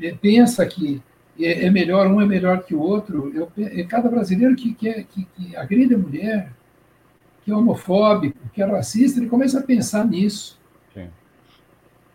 [0.01, 1.01] é pensa que
[1.39, 5.03] é, é, melhor, um é melhor que o outro, eu, é cada brasileiro que, que,
[5.03, 6.53] que, que agride a mulher,
[7.43, 10.59] que é homofóbico, que é racista, ele começa a pensar nisso.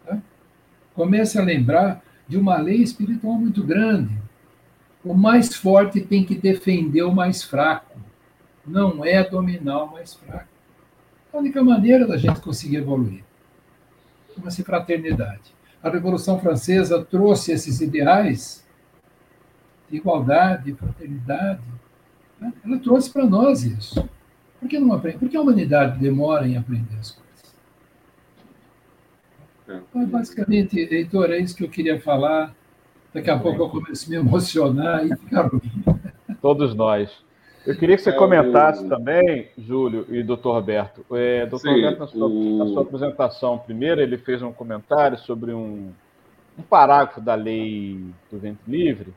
[0.07, 0.18] Tá?
[0.95, 4.19] Comece a lembrar de uma lei espiritual muito grande,
[5.05, 7.98] o mais forte tem que defender o mais fraco.
[8.66, 10.48] Não é dominar o mais fraco.
[11.32, 13.24] A única maneira da gente conseguir evoluir.
[14.34, 15.55] Chama-se fraternidade.
[15.82, 18.66] A Revolução Francesa trouxe esses ideais
[19.88, 21.62] de igualdade, de fraternidade.
[22.38, 22.53] Né?
[22.64, 24.09] Ela trouxe para nós isso.
[24.59, 25.18] Por que não aprende?
[25.18, 27.30] Por que a humanidade demora em aprender as coisas?
[29.64, 32.55] Então, basicamente, Heitor, é isso que eu queria falar.
[33.12, 35.61] Daqui a pouco eu começo a me emocionar e ficar ruim.
[36.40, 37.11] Todos nós.
[37.66, 38.88] Eu queria que você é, comentasse o...
[38.88, 41.04] também, Júlio e doutor Roberto.
[41.14, 42.58] É, doutor Roberto, na sua, o...
[42.58, 45.92] na sua, apresentação primeiro, ele fez um comentário sobre um,
[46.58, 48.00] um parágrafo da lei
[48.30, 49.12] do ventre livre.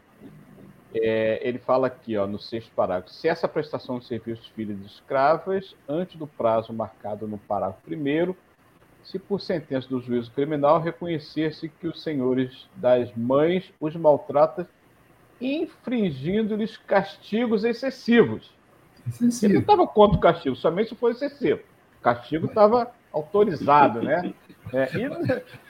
[0.94, 4.80] É, ele fala aqui, ó, no sexto parágrafo, se essa prestação de serviços de filhas
[4.82, 8.36] escravas, antes do prazo marcado no parágrafo primeiro,
[9.04, 14.66] se por sentença do juízo criminal reconhecer-se que os senhores das mães os maltratam,
[15.40, 18.52] infringindo-lhes castigos excessivos.
[19.08, 19.46] Excessivo.
[19.46, 21.60] Ele não estava contra o castigo, somente se for excessivo.
[22.00, 24.34] O castigo estava autorizado, né?
[24.72, 25.10] É, e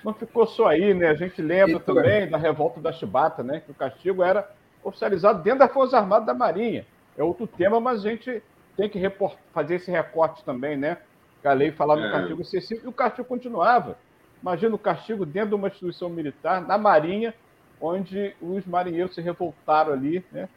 [0.04, 1.10] não ficou só aí, né?
[1.10, 3.60] A gente lembra também da revolta da Chibata, né?
[3.60, 4.50] Que o castigo era
[4.84, 6.86] oficializado dentro das Forças Armadas da Marinha.
[7.18, 8.42] É outro tema, mas a gente
[8.78, 9.00] tem que
[9.52, 10.98] fazer esse recorte também, né?
[11.48, 12.06] A lei falava é.
[12.06, 13.98] no castigo excessivo e o castigo continuava.
[14.42, 17.34] Imagina o castigo dentro de uma instituição militar, na Marinha,
[17.80, 20.24] onde os marinheiros se revoltaram ali.
[20.32, 20.50] Né?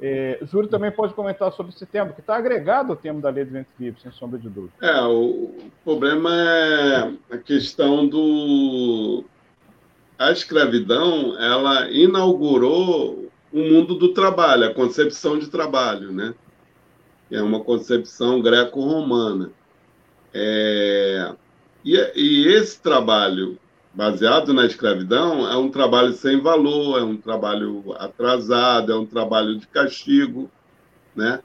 [0.00, 3.44] É, Júlio também pode comentar sobre esse tema, que está agregado ao tema da lei
[3.44, 4.74] do ventre livre, sem sombra de dúvida.
[4.82, 5.54] É, o
[5.84, 9.24] problema é a questão do.
[10.18, 16.34] A escravidão, ela inaugurou o mundo do trabalho, a concepção de trabalho, né?
[17.30, 19.50] É uma concepção greco-romana.
[20.34, 21.32] É,
[21.84, 23.56] e, e esse trabalho
[23.94, 29.56] baseado na escravidão é um trabalho sem valor, é um trabalho atrasado, é um trabalho
[29.56, 30.50] de castigo,
[31.14, 31.40] né?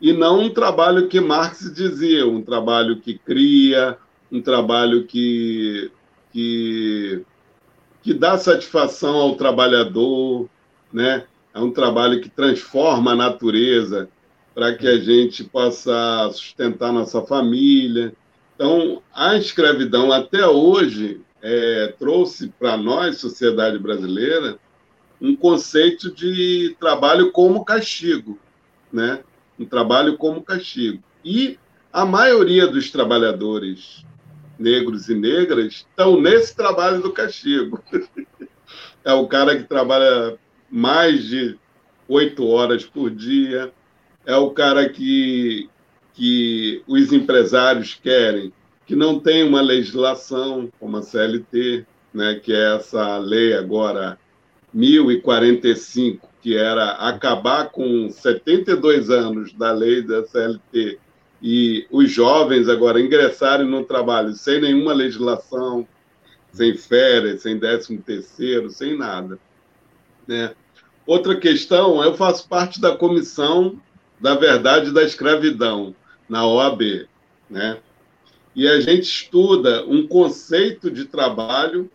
[0.00, 3.96] E não um trabalho que Marx dizia, um trabalho que cria,
[4.30, 5.90] um trabalho que,
[6.32, 7.24] que,
[8.02, 10.48] que dá satisfação ao trabalhador,
[10.92, 11.24] né?
[11.54, 14.08] É um trabalho que transforma a natureza,
[14.58, 18.12] para que a gente possa sustentar nossa família.
[18.56, 24.58] Então, a escravidão até hoje é, trouxe para nós, sociedade brasileira,
[25.20, 28.36] um conceito de trabalho como castigo,
[28.92, 29.20] né?
[29.56, 31.04] Um trabalho como castigo.
[31.24, 31.56] E
[31.92, 34.04] a maioria dos trabalhadores
[34.58, 37.80] negros e negras estão nesse trabalho do castigo.
[39.04, 40.36] é o cara que trabalha
[40.68, 41.56] mais de
[42.08, 43.72] oito horas por dia,
[44.28, 45.70] é o cara que,
[46.12, 48.52] que os empresários querem,
[48.84, 54.18] que não tem uma legislação como a CLT, né, que é essa lei agora
[54.74, 60.98] 1045, que era acabar com 72 anos da lei da CLT
[61.40, 65.88] e os jovens agora ingressarem no trabalho sem nenhuma legislação,
[66.52, 69.38] sem férias, sem décimo terceiro, sem nada.
[70.26, 70.52] Né?
[71.06, 73.80] outra questão, eu faço parte da comissão
[74.20, 75.94] da verdade da escravidão
[76.28, 77.06] na OAB,
[77.48, 77.78] né?
[78.54, 81.90] E a gente estuda um conceito de trabalho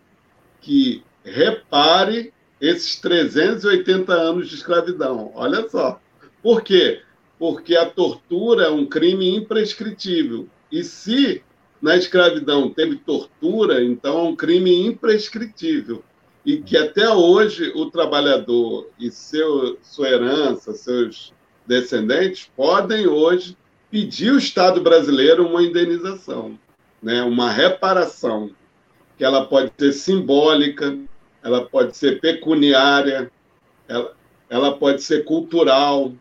[0.61, 5.32] que repare esses 380 anos de escravidão.
[5.36, 5.99] Olha só.
[6.41, 7.01] Por quê?
[7.38, 10.47] Porque a tortura é um crime imprescritível.
[10.71, 11.43] E se
[11.82, 16.01] na escravidão teve tortura, então é um crime imprescritível.
[16.45, 21.34] E que até hoje o trabalhador e seu, sua herança, seus
[21.66, 23.57] descendentes, podem hoje
[23.89, 26.57] pedir ao Estado brasileiro uma indenização,
[27.01, 27.22] né?
[27.24, 28.51] uma reparação,
[29.18, 30.97] que ela pode ser simbólica,
[31.43, 33.32] ela pode ser pecuniária,
[33.88, 34.14] ela,
[34.49, 36.14] ela pode ser cultural,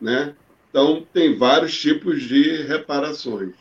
[0.00, 0.34] né?
[0.70, 3.54] Então, tem vários tipos de reparações.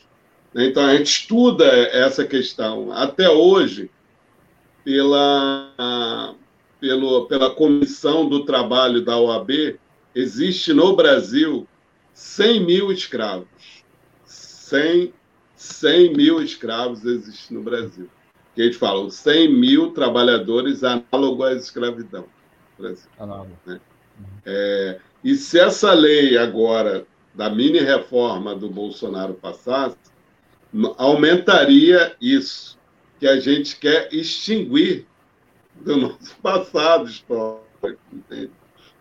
[0.54, 0.66] Né?
[0.66, 2.92] Então, a gente estuda essa questão.
[2.92, 3.90] Até hoje,
[4.84, 6.36] pela,
[6.80, 9.80] pelo, pela Comissão do Trabalho da OAB,
[10.16, 11.68] existe no Brasil
[12.13, 13.47] 100 mil escravos.
[14.26, 15.13] 100,
[15.55, 18.09] 100 mil escravos existem no Brasil.
[18.55, 22.26] Que a gente fala, 100 mil trabalhadores análogos à escravidão.
[22.80, 23.09] Brasil,
[23.66, 23.80] né?
[24.45, 29.97] É, e se essa lei agora, da mini-reforma do Bolsonaro passasse,
[30.97, 32.78] aumentaria isso,
[33.20, 35.05] que a gente quer extinguir
[35.76, 37.99] do nosso passado histórico.
[38.11, 38.51] Entende?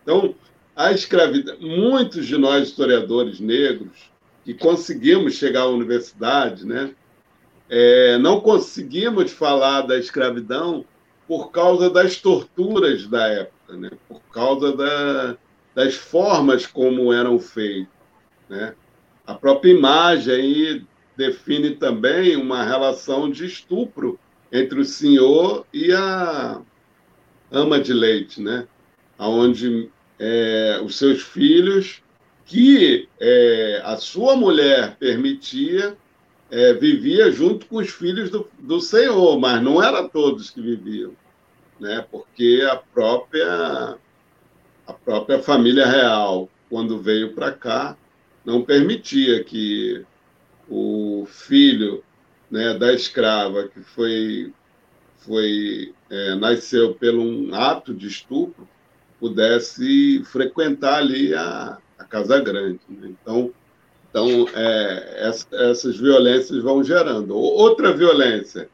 [0.03, 0.35] Então,
[0.75, 4.11] a escravidão, muitos de nós historiadores negros
[4.43, 6.93] que conseguimos chegar à universidade, né,
[7.69, 10.85] é, não conseguimos falar da escravidão
[11.27, 15.37] por causa das torturas da época, né, por causa da,
[15.73, 17.87] das formas como eram feitas.
[18.47, 18.75] Né?
[19.25, 20.85] A própria imagem aí
[21.17, 24.19] define também uma relação de estupro
[24.51, 26.61] entre o senhor e a
[27.51, 28.67] ama de leite, né?
[29.17, 32.01] onde é, os seus filhos,
[32.45, 35.97] que é, a sua mulher permitia,
[36.51, 41.13] é, vivia junto com os filhos do, do Senhor, mas não era todos que viviam,
[41.79, 42.05] né?
[42.11, 43.97] porque a própria,
[44.87, 47.97] a própria família real, quando veio para cá,
[48.45, 50.05] não permitia que
[50.69, 52.03] o filho
[52.49, 54.53] né, da escrava que foi,
[55.17, 58.67] foi é, nasceu pelo um ato de estupro
[59.25, 62.79] pudesse frequentar ali a, a Casa Grande.
[62.87, 63.09] Né?
[63.09, 63.51] Então,
[64.07, 67.35] então é, essa, essas violências vão gerando.
[67.35, 68.69] Outra violência,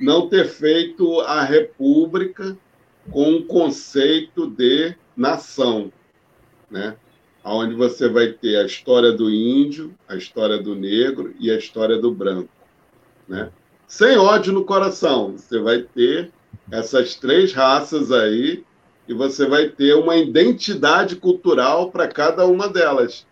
[0.00, 2.56] não ter feito a República
[3.12, 5.92] com um conceito de nação,
[6.68, 6.96] né?
[7.44, 11.96] onde você vai ter a história do índio, a história do negro e a história
[11.96, 12.50] do branco.
[13.28, 13.50] Né?
[13.86, 16.32] Sem ódio no coração, você vai ter
[16.72, 18.64] essas três raças aí
[19.08, 23.26] e você vai ter uma identidade cultural para cada uma delas.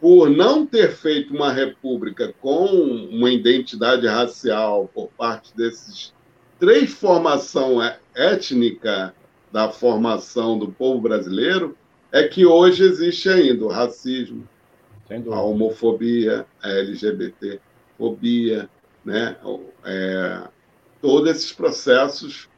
[0.00, 6.12] Por não ter feito uma república com uma identidade racial por parte desses
[6.58, 7.78] três formação
[8.14, 9.14] étnica
[9.52, 11.76] da formação do povo brasileiro,
[12.10, 14.48] é que hoje existe ainda o racismo,
[15.30, 18.68] a homofobia, a LGBTfobia,
[19.04, 19.36] né?
[19.84, 20.42] É,
[21.00, 22.48] todos esses processos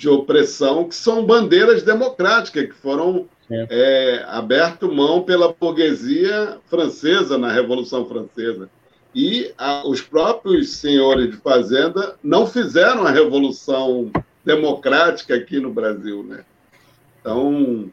[0.00, 7.52] de opressão, que são bandeiras democráticas, que foram é, aberto mão pela burguesia francesa na
[7.52, 8.70] Revolução Francesa.
[9.14, 14.10] E a, os próprios senhores de fazenda não fizeram a revolução
[14.42, 16.22] democrática aqui no Brasil.
[16.22, 16.46] Né?
[17.20, 17.92] Então,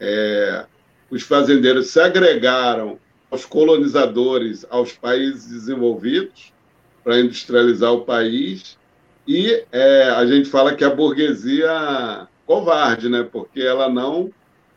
[0.00, 0.64] é,
[1.10, 2.98] os fazendeiros se agregaram
[3.30, 6.54] aos colonizadores, aos países desenvolvidos,
[7.02, 8.78] para industrializar o país
[9.26, 13.22] e é, a gente fala que a burguesia covarde, né?
[13.22, 14.30] Porque ela não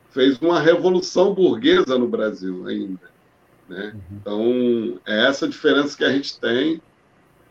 [0.09, 3.11] fez uma revolução burguesa no Brasil ainda.
[3.67, 3.93] Né?
[3.93, 4.17] Uhum.
[4.17, 6.81] Então, é essa diferença que a gente tem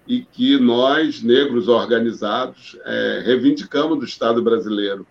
[0.06, 5.06] e que nós, negros organizados, é, reivindicamos do Estado brasileiro,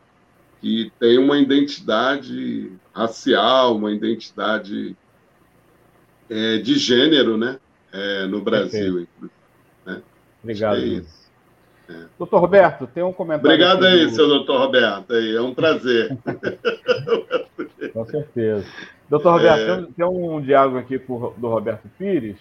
[0.62, 4.96] que tem uma identidade racial, uma identidade
[6.30, 7.60] é, de gênero né?
[7.92, 9.08] É, no Brasil.
[9.86, 10.02] Né?
[10.42, 11.25] Obrigado, Luiz.
[11.90, 12.06] É.
[12.18, 13.50] Doutor Roberto, tem um comentário.
[13.50, 14.12] Obrigado aí, do...
[14.12, 15.14] seu doutor Roberto.
[15.14, 16.18] É um prazer.
[17.94, 18.66] Com certeza.
[19.10, 19.94] Doutor Roberto, é...
[19.94, 22.40] tem, um diálogo aqui do Roberto Pires,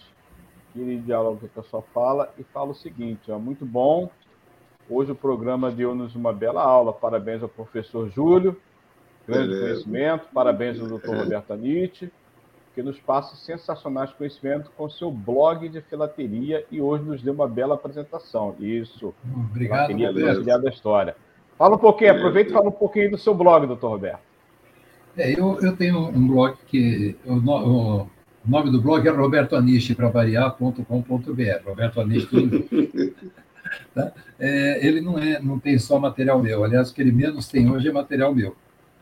[0.73, 4.11] que ele dialoga com a sua fala e fala o seguinte: ó, muito bom.
[4.89, 6.93] Hoje o programa deu-nos uma bela aula.
[6.93, 8.57] Parabéns ao professor Júlio,
[9.27, 9.67] grande Beleza.
[9.67, 10.27] conhecimento.
[10.33, 11.19] Parabéns ao doutor é.
[11.19, 12.11] Roberto Anite
[12.75, 17.49] que nos passa sensacionais conhecimentos com seu blog de filateria e hoje nos deu uma
[17.49, 18.55] bela apresentação.
[18.59, 19.15] Isso.
[19.33, 21.17] Obrigado, filateria da história.
[21.57, 24.21] Fala um pouquinho, aproveita e fala um pouquinho do seu blog, doutor Roberto.
[25.17, 27.17] É, eu, eu tenho um blog que.
[27.25, 28.09] O, o
[28.45, 31.65] nome do blog é robertoaniche, para variar.com.br.
[31.65, 32.29] Roberto Aniche,
[33.95, 34.13] tá?
[34.39, 36.65] é, ele não, é, não tem só material meu.
[36.65, 38.57] Aliás, o que ele menos tem hoje é material meu.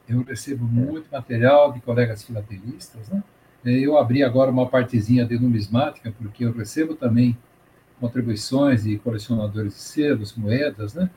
[0.09, 3.09] Eu recebo muito material de colegas filatelistas.
[3.09, 3.23] Né?
[3.65, 7.37] É, eu abri agora uma partezinha de numismática, porque eu recebo também
[8.01, 11.09] contribuições de colecionadores de selos, moedas, né?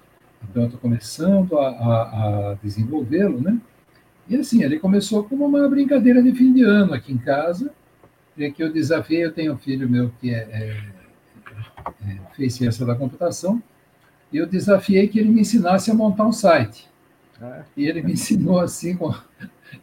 [0.44, 3.60] Então, eu estou começando a, a, a desenvolvê-lo, né?
[4.28, 7.72] E assim, ele começou como uma brincadeira de fim de ano aqui em casa,
[8.38, 10.84] é que eu desafiei, eu tenho um filho meu que é, é,
[12.08, 13.62] é, fez ciência da computação,
[14.32, 16.88] e eu desafiei que ele me ensinasse a montar um site.
[17.42, 17.64] É.
[17.78, 19.14] E ele me ensinou assim, com,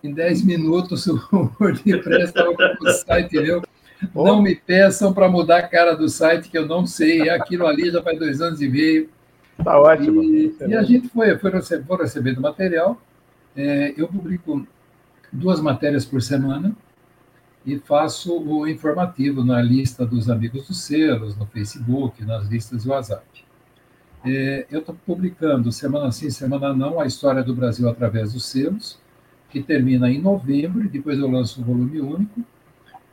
[0.02, 3.62] em 10 minutos, o WordPress estava com o site meu.
[4.14, 7.31] Não me peçam para mudar a cara do site, que eu não sei.
[7.31, 9.09] Aquilo ali já faz dois anos e meio.
[9.59, 10.23] Está ótimo.
[10.23, 13.01] E, e, a gente foi, foi, foi recebendo material.
[13.56, 14.66] É, eu publico
[15.32, 16.74] duas matérias por semana
[17.64, 22.90] e faço o informativo na lista dos amigos dos selos, no Facebook, nas listas do
[22.90, 23.24] WhatsApp.
[24.24, 28.98] É, eu estou publicando semana sim, semana não, a história do Brasil através dos selos,
[29.52, 32.42] que termina em novembro, depois eu lanço o volume único.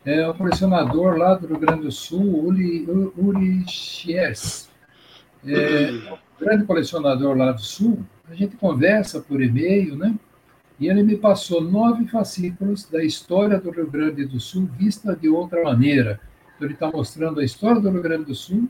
[0.06, 2.88] É o colecionador lá do Rio Grande do Sul, Uri,
[3.18, 4.70] Uri Chies,
[5.46, 5.92] é,
[6.40, 10.16] grande colecionador lá do Sul, a gente conversa por e-mail, né?
[10.80, 15.28] E ele me passou nove fascículos da história do Rio Grande do Sul vista de
[15.28, 16.22] outra maneira.
[16.56, 18.70] Então, ele está mostrando a história do Rio Grande do Sul,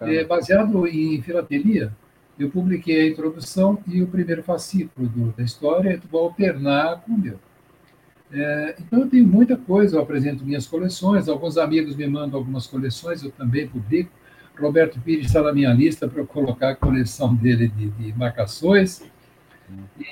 [0.00, 1.92] é, baseado em filatelia.
[2.38, 7.12] Eu publiquei a introdução e o primeiro fascículo do, da história, eu vou alternar com
[7.12, 7.38] o meu.
[8.30, 12.66] É, então, eu tenho muita coisa, eu apresento minhas coleções, alguns amigos me mandam algumas
[12.66, 14.10] coleções, eu também publico.
[14.58, 19.02] Roberto Pires está na minha lista para eu colocar a coleção dele de, de marcações.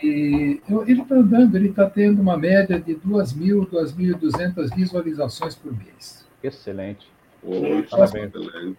[0.03, 6.27] E ele está andando, ele está tendo uma média de 2.000, 2.200 visualizações por mês.
[6.43, 7.11] Excelente.
[7.43, 8.77] o, próximo,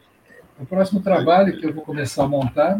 [0.59, 2.77] o próximo trabalho que eu vou começar a montar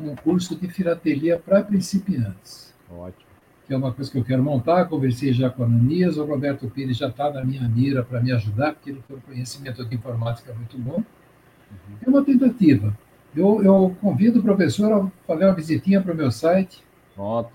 [0.00, 2.74] um curso de filatelia para principiantes.
[2.90, 3.30] Ótimo.
[3.66, 4.86] Que é uma coisa que eu quero montar.
[4.86, 8.32] Conversei já com a Ananias, o Roberto Pires já está na minha mira para me
[8.32, 10.96] ajudar, porque ele tem um conhecimento de informática muito bom.
[10.96, 11.96] Uhum.
[12.04, 12.96] É uma tentativa.
[13.34, 16.82] Eu, eu convido o professor a fazer uma visitinha para o meu site
[17.14, 17.50] Pronto.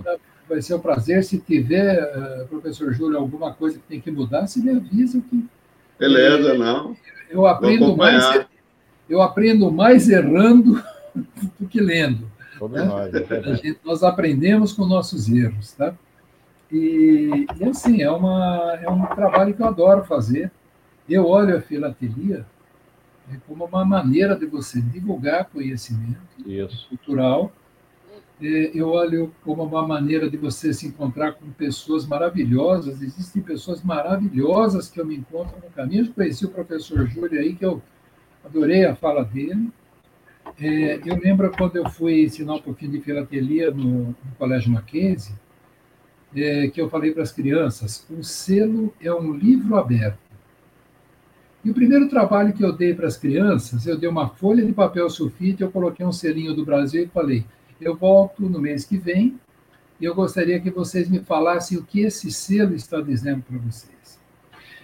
[0.47, 1.23] Vai ser um prazer.
[1.23, 5.45] Se tiver, uh, professor Júlio, alguma coisa que tem que mudar, se me avisa que.
[5.99, 6.95] Beleza, não.
[7.29, 8.45] Eu aprendo mais.
[9.09, 10.81] Eu aprendo mais errando
[11.59, 12.29] do que lendo.
[12.69, 12.83] Né?
[12.83, 13.13] nós.
[13.13, 15.93] É gente, nós aprendemos com nossos erros, tá?
[16.71, 20.51] E, e, assim, é, uma, é um trabalho que eu adoro fazer.
[21.07, 22.45] Eu olho a filatelia
[23.47, 26.87] como uma maneira de você divulgar conhecimento Isso.
[26.89, 27.51] cultural
[28.41, 33.01] é, eu olho como uma maneira de você se encontrar com pessoas maravilhosas.
[33.01, 36.05] Existem pessoas maravilhosas que eu me encontro no caminho.
[36.05, 37.81] Eu conheci o professor Júlio aí, que eu
[38.45, 39.69] adorei a fala dele.
[40.59, 45.35] É, eu lembro quando eu fui ensinar um pouquinho de filatelia no, no Colégio Mackenzie,
[46.35, 50.17] é, que eu falei para as crianças: o selo é um livro aberto.
[51.63, 54.73] E o primeiro trabalho que eu dei para as crianças, eu dei uma folha de
[54.73, 57.45] papel sulfite, eu coloquei um selinho do Brasil e falei:
[57.79, 59.39] eu volto no mês que vem
[59.99, 64.19] e eu gostaria que vocês me falassem o que esse selo está dizendo para vocês.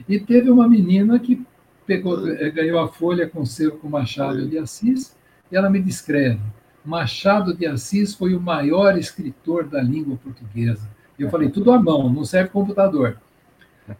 [0.07, 1.43] E teve uma menina que
[1.85, 5.15] pegou, eh, ganhou a folha com selo com Machado de Assis
[5.55, 6.39] ela me descreve:
[6.83, 10.87] Machado de Assis foi o maior escritor da língua portuguesa.
[11.17, 13.17] Eu falei, tudo à mão, não serve computador.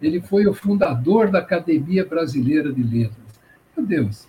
[0.02, 3.40] Ele foi o fundador da Academia Brasileira de Letras.
[3.76, 4.28] Meu Deus,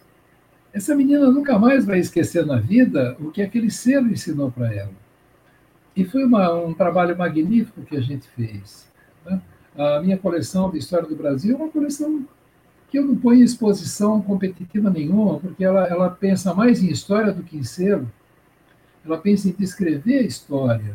[0.73, 4.93] essa menina nunca mais vai esquecer na vida o que aquele selo ensinou para ela.
[5.97, 8.89] E foi uma, um trabalho magnífico que a gente fez.
[9.25, 9.41] Né?
[9.77, 12.27] A minha coleção de História do Brasil é uma coleção
[12.95, 17.33] que eu não ponho em exposição competitiva nenhuma, porque ela, ela pensa mais em história
[17.33, 18.09] do que em selo.
[19.05, 20.95] Ela pensa em descrever a história.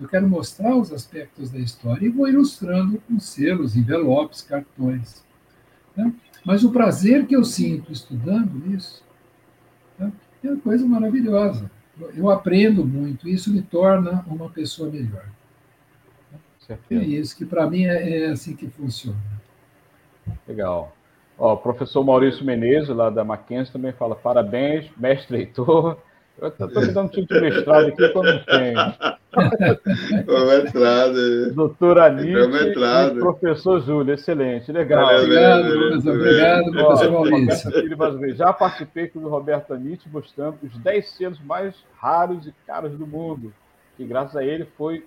[0.00, 5.22] Eu quero mostrar os aspectos da história e vou ilustrando com selos, envelopes, cartões.
[5.94, 6.10] Né?
[6.42, 9.04] Mas o prazer que eu sinto estudando isso
[10.00, 10.10] é
[10.42, 11.70] uma coisa maravilhosa.
[12.14, 15.28] Eu aprendo muito, isso me torna uma pessoa melhor.
[16.90, 19.20] É isso que para mim é, é, assim que funciona.
[20.48, 20.95] Legal.
[21.38, 25.98] Ó, o professor Maurício Menezes, lá da Mackenzie, também fala: parabéns, mestre Heitor.
[26.38, 28.76] Eu estou me dando título de mestrado aqui eu não tenho.
[30.46, 31.54] mestrado.
[31.54, 35.16] Doutor Anitta e professor Júlio, excelente, legal.
[35.18, 36.14] Obrigado, professor.
[36.14, 38.36] Obrigado, professor Maurício.
[38.36, 43.06] Já participei com o Roberto Anitta mostrando os 10 selos mais raros e caros do
[43.06, 43.52] mundo,
[43.96, 45.06] que graças a ele foi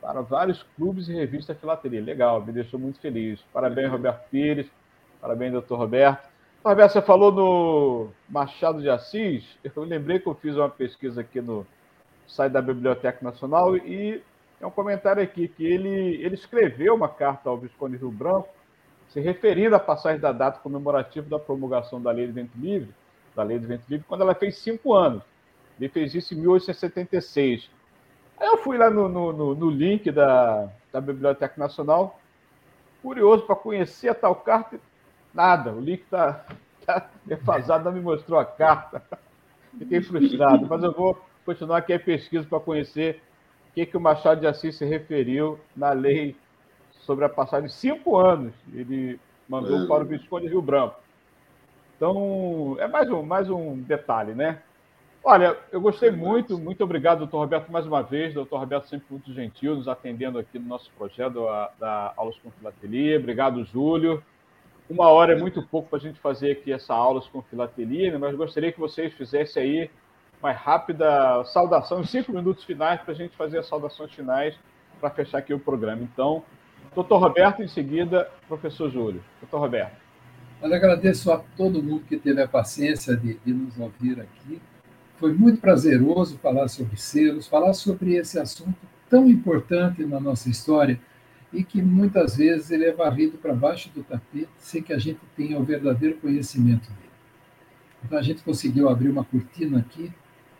[0.00, 2.02] para vários clubes e revistas filatelia.
[2.02, 3.40] Legal, me deixou muito feliz.
[3.52, 4.66] Parabéns, Roberto Pires.
[5.20, 6.28] Parabéns, doutor Roberto.
[6.64, 9.44] Roberto, você falou no Machado de Assis.
[9.62, 11.66] Eu lembrei que eu fiz uma pesquisa aqui no
[12.26, 14.22] site da Biblioteca Nacional e
[14.60, 18.48] é um comentário aqui que ele, ele escreveu uma carta ao Visconde Rio Branco
[19.08, 22.92] se referindo à passagem da data comemorativa da promulgação da Lei de Vento Livre,
[23.34, 25.22] da Lei de Vento Livre, quando ela fez cinco anos.
[25.78, 27.70] Ele fez isso em 1876.
[28.38, 32.18] Aí eu fui lá no, no, no link da, da Biblioteca Nacional,
[33.02, 34.80] curioso para conhecer a tal carta,
[35.36, 36.44] nada, o link está
[36.84, 39.02] tá defasado, não me mostrou a carta.
[39.78, 43.20] Fiquei frustrado, mas eu vou continuar aqui a pesquisa para conhecer
[43.70, 46.34] o que, que o Machado de Assis se referiu na lei
[47.00, 48.54] sobre a passagem de cinco anos.
[48.72, 49.86] Ele mandou é.
[49.86, 50.96] para o Visconde Rio Branco.
[51.96, 54.60] Então, é mais um, mais um detalhe, né?
[55.22, 58.32] Olha, eu gostei muito, muito obrigado, doutor Roberto, mais uma vez.
[58.32, 62.50] Doutor Roberto sempre muito gentil, nos atendendo aqui no nosso projeto da, da Aulas com
[62.50, 63.18] Filatelia.
[63.18, 64.22] Obrigado, Júlio.
[64.88, 68.18] Uma hora é muito pouco para a gente fazer aqui essa aulas com filatelia, né?
[68.18, 69.90] mas gostaria que vocês fizessem aí
[70.40, 74.54] uma rápida saudação, cinco minutos finais, para a gente fazer as saudações finais
[75.00, 76.02] para fechar aqui o programa.
[76.02, 76.42] Então,
[76.94, 79.22] doutor Roberto, em seguida, professor Júlio.
[79.40, 79.96] Doutor Roberto.
[80.62, 84.60] Eu agradeço a todo mundo que teve a paciência de, de nos ouvir aqui.
[85.16, 88.76] Foi muito prazeroso falar sobre selos, falar sobre esse assunto
[89.08, 91.00] tão importante na nossa história
[91.56, 95.20] e que muitas vezes ele é varrido para baixo do tapete sem que a gente
[95.34, 97.10] tenha o verdadeiro conhecimento dele.
[98.04, 100.12] Então a gente conseguiu abrir uma cortina aqui,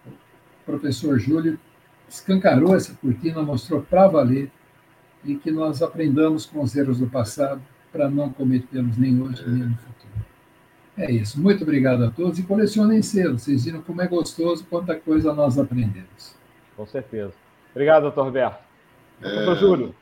[0.06, 1.58] o professor Júlio
[2.08, 4.50] escancarou essa cortina, mostrou para valer
[5.22, 7.60] e que nós aprendamos com os erros do passado
[7.92, 10.24] para não cometê-los nem hoje nem no futuro.
[10.96, 11.38] É isso.
[11.38, 13.42] Muito obrigado a todos e colecionem selos.
[13.42, 16.34] Vocês viram como é gostoso, quanta coisa nós aprendemos.
[16.74, 17.34] Com certeza.
[17.72, 18.64] Obrigado, doutor Roberto.
[19.20, 19.60] Doutor é...
[19.60, 19.94] Júlio.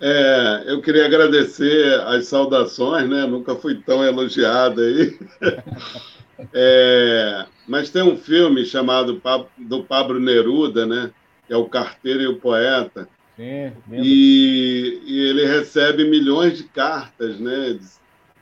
[0.00, 3.26] É, eu queria agradecer as saudações, né?
[3.26, 5.18] Nunca fui tão elogiado aí.
[6.54, 9.20] É, mas tem um filme chamado
[9.58, 11.10] do Pablo Neruda, né?
[11.46, 13.06] Que é o Carteiro e o Poeta.
[13.36, 17.78] Sim, e, e, ele recebe milhões de cartas, né?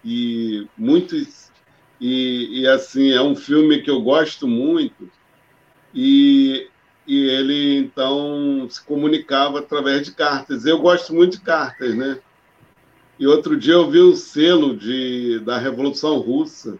[0.04, 1.50] E muitos
[2.00, 5.10] e, e assim é um filme que eu gosto muito.
[5.94, 6.68] E
[7.08, 10.66] e ele então se comunicava através de cartas.
[10.66, 12.20] Eu gosto muito de cartas, né?
[13.18, 16.78] E outro dia eu vi o selo de, da Revolução Russa,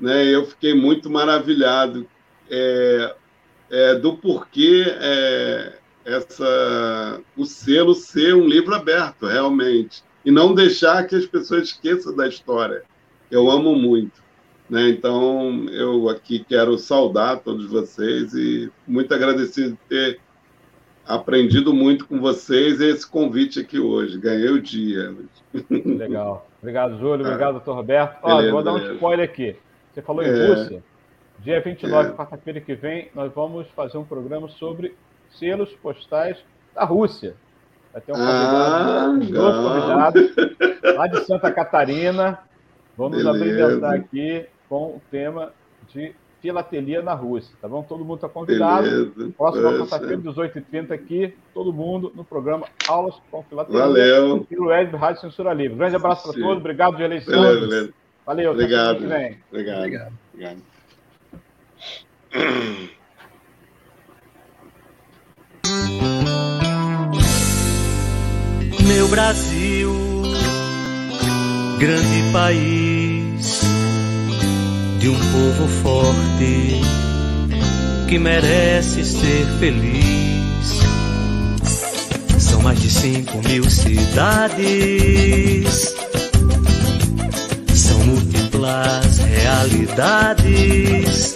[0.00, 0.24] né?
[0.26, 2.06] Eu fiquei muito maravilhado
[2.48, 3.16] é,
[3.68, 5.72] é, do porquê é,
[6.04, 12.14] essa, o selo ser um livro aberto, realmente, e não deixar que as pessoas esqueçam
[12.14, 12.84] da história.
[13.28, 14.22] Eu amo muito.
[14.68, 14.88] Né?
[14.88, 20.20] Então, eu aqui quero saudar todos vocês e muito agradecido de ter
[21.06, 24.18] aprendido muito com vocês e esse convite aqui hoje.
[24.18, 25.14] Ganhei o dia.
[25.70, 26.48] Legal.
[26.60, 27.26] Obrigado, Júlio.
[27.26, 28.18] Obrigado, ah, doutor Roberto.
[28.22, 29.56] Ó, vou dar um spoiler aqui.
[29.92, 30.82] Você falou em é, Rússia.
[31.40, 32.12] Dia 29, é.
[32.12, 34.96] quarta-feira que vem, nós vamos fazer um programa sobre
[35.30, 36.38] selos postais
[36.74, 37.34] da Rússia.
[37.92, 42.38] Vai ter um ah, convidado, ah, dois convidados, lá de Santa Catarina.
[42.96, 43.36] Vamos Beleza.
[43.36, 45.52] apresentar aqui com o tema
[45.92, 46.14] de
[46.44, 47.82] filatelia na Rússia, tá bom?
[47.82, 48.82] Todo mundo está convidado.
[48.82, 49.34] Beleza.
[49.34, 53.80] Próxima quarta-feira, 18h30 aqui, todo mundo no programa Aulas com Filatelia.
[53.80, 54.46] Valeu.
[54.50, 55.78] E o Web Rádio Censura Livre.
[55.78, 57.32] Grande abraço para todos, obrigado de eleição.
[57.32, 57.94] Beleza, beleza.
[58.26, 58.96] Valeu, obrigado.
[58.96, 59.38] Obrigado.
[59.50, 60.12] obrigado.
[60.34, 60.62] obrigado.
[68.86, 69.90] Meu Brasil,
[71.78, 72.93] grande país
[75.04, 76.80] de um povo forte
[78.08, 80.80] que merece ser feliz.
[82.38, 84.64] São mais de cinco mil cidades,
[87.74, 91.34] são múltiplas realidades.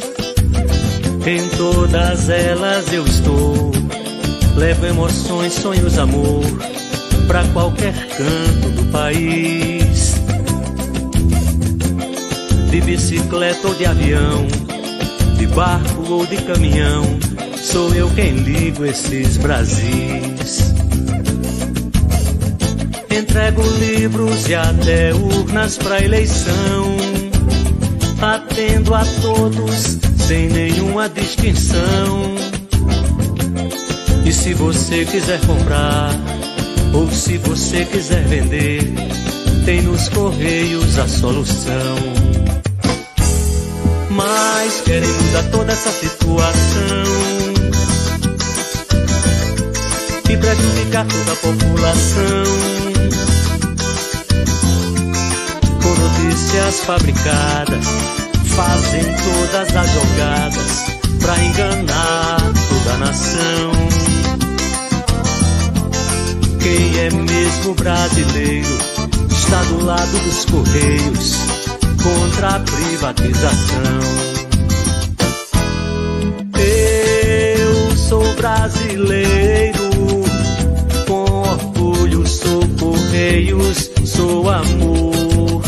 [1.26, 3.70] Em todas elas eu estou,
[4.56, 6.42] levo emoções, sonhos, amor
[7.26, 9.77] para qualquer canto do país
[12.70, 14.46] de bicicleta ou de avião,
[15.38, 17.02] de barco ou de caminhão,
[17.62, 20.74] sou eu quem ligo esses Brasis.
[23.10, 26.96] Entrego livros e até urnas para eleição,
[28.20, 32.34] atendo a todos sem nenhuma distinção.
[34.26, 36.10] E se você quiser comprar,
[36.92, 38.92] ou se você quiser vender,
[39.64, 42.37] tem nos correios a solução
[44.18, 47.04] mas querem mudar toda essa situação.
[50.28, 52.44] E prejudicar toda a população.
[55.82, 57.86] Com notícias fabricadas,
[58.56, 60.84] fazem todas as jogadas
[61.20, 63.72] pra enganar toda a nação.
[66.60, 68.78] Quem é mesmo brasileiro
[69.30, 71.47] está do lado dos correios
[72.02, 74.00] contra a privatização.
[76.54, 79.90] Eu sou brasileiro,
[81.06, 85.62] com orgulho sou correios, sou amor.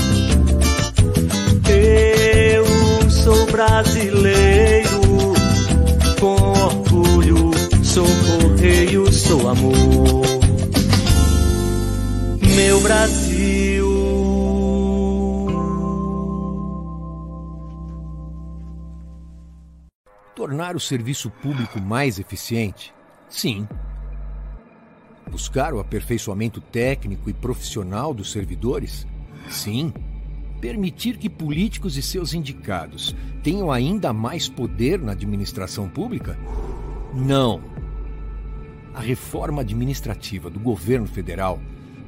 [1.69, 5.01] Eu sou brasileiro,
[6.19, 7.51] com orgulho
[7.82, 10.40] sou correios, sou amor.
[12.55, 13.30] Meu Brasil.
[20.71, 22.95] Tornar o serviço público mais eficiente?
[23.29, 23.67] Sim.
[25.29, 29.05] Buscar o aperfeiçoamento técnico e profissional dos servidores?
[29.49, 29.93] Sim.
[30.61, 36.39] Permitir que políticos e seus indicados tenham ainda mais poder na administração pública?
[37.15, 37.61] Não.
[38.95, 41.59] A reforma administrativa do governo federal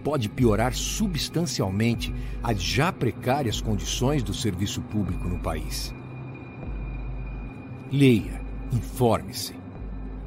[0.05, 5.93] pode piorar substancialmente as já precárias condições do serviço público no país.
[7.91, 8.42] Leia,
[8.73, 9.55] informe-se.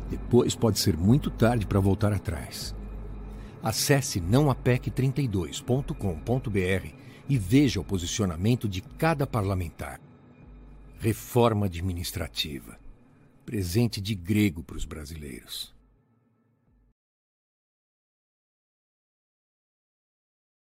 [0.10, 2.74] Depois pode ser muito tarde para voltar atrás.
[3.62, 6.88] Acesse nãoapec32.com.br
[7.28, 10.00] e veja o posicionamento de cada parlamentar.
[11.00, 12.78] Reforma administrativa.
[13.46, 15.75] Presente de grego para os brasileiros.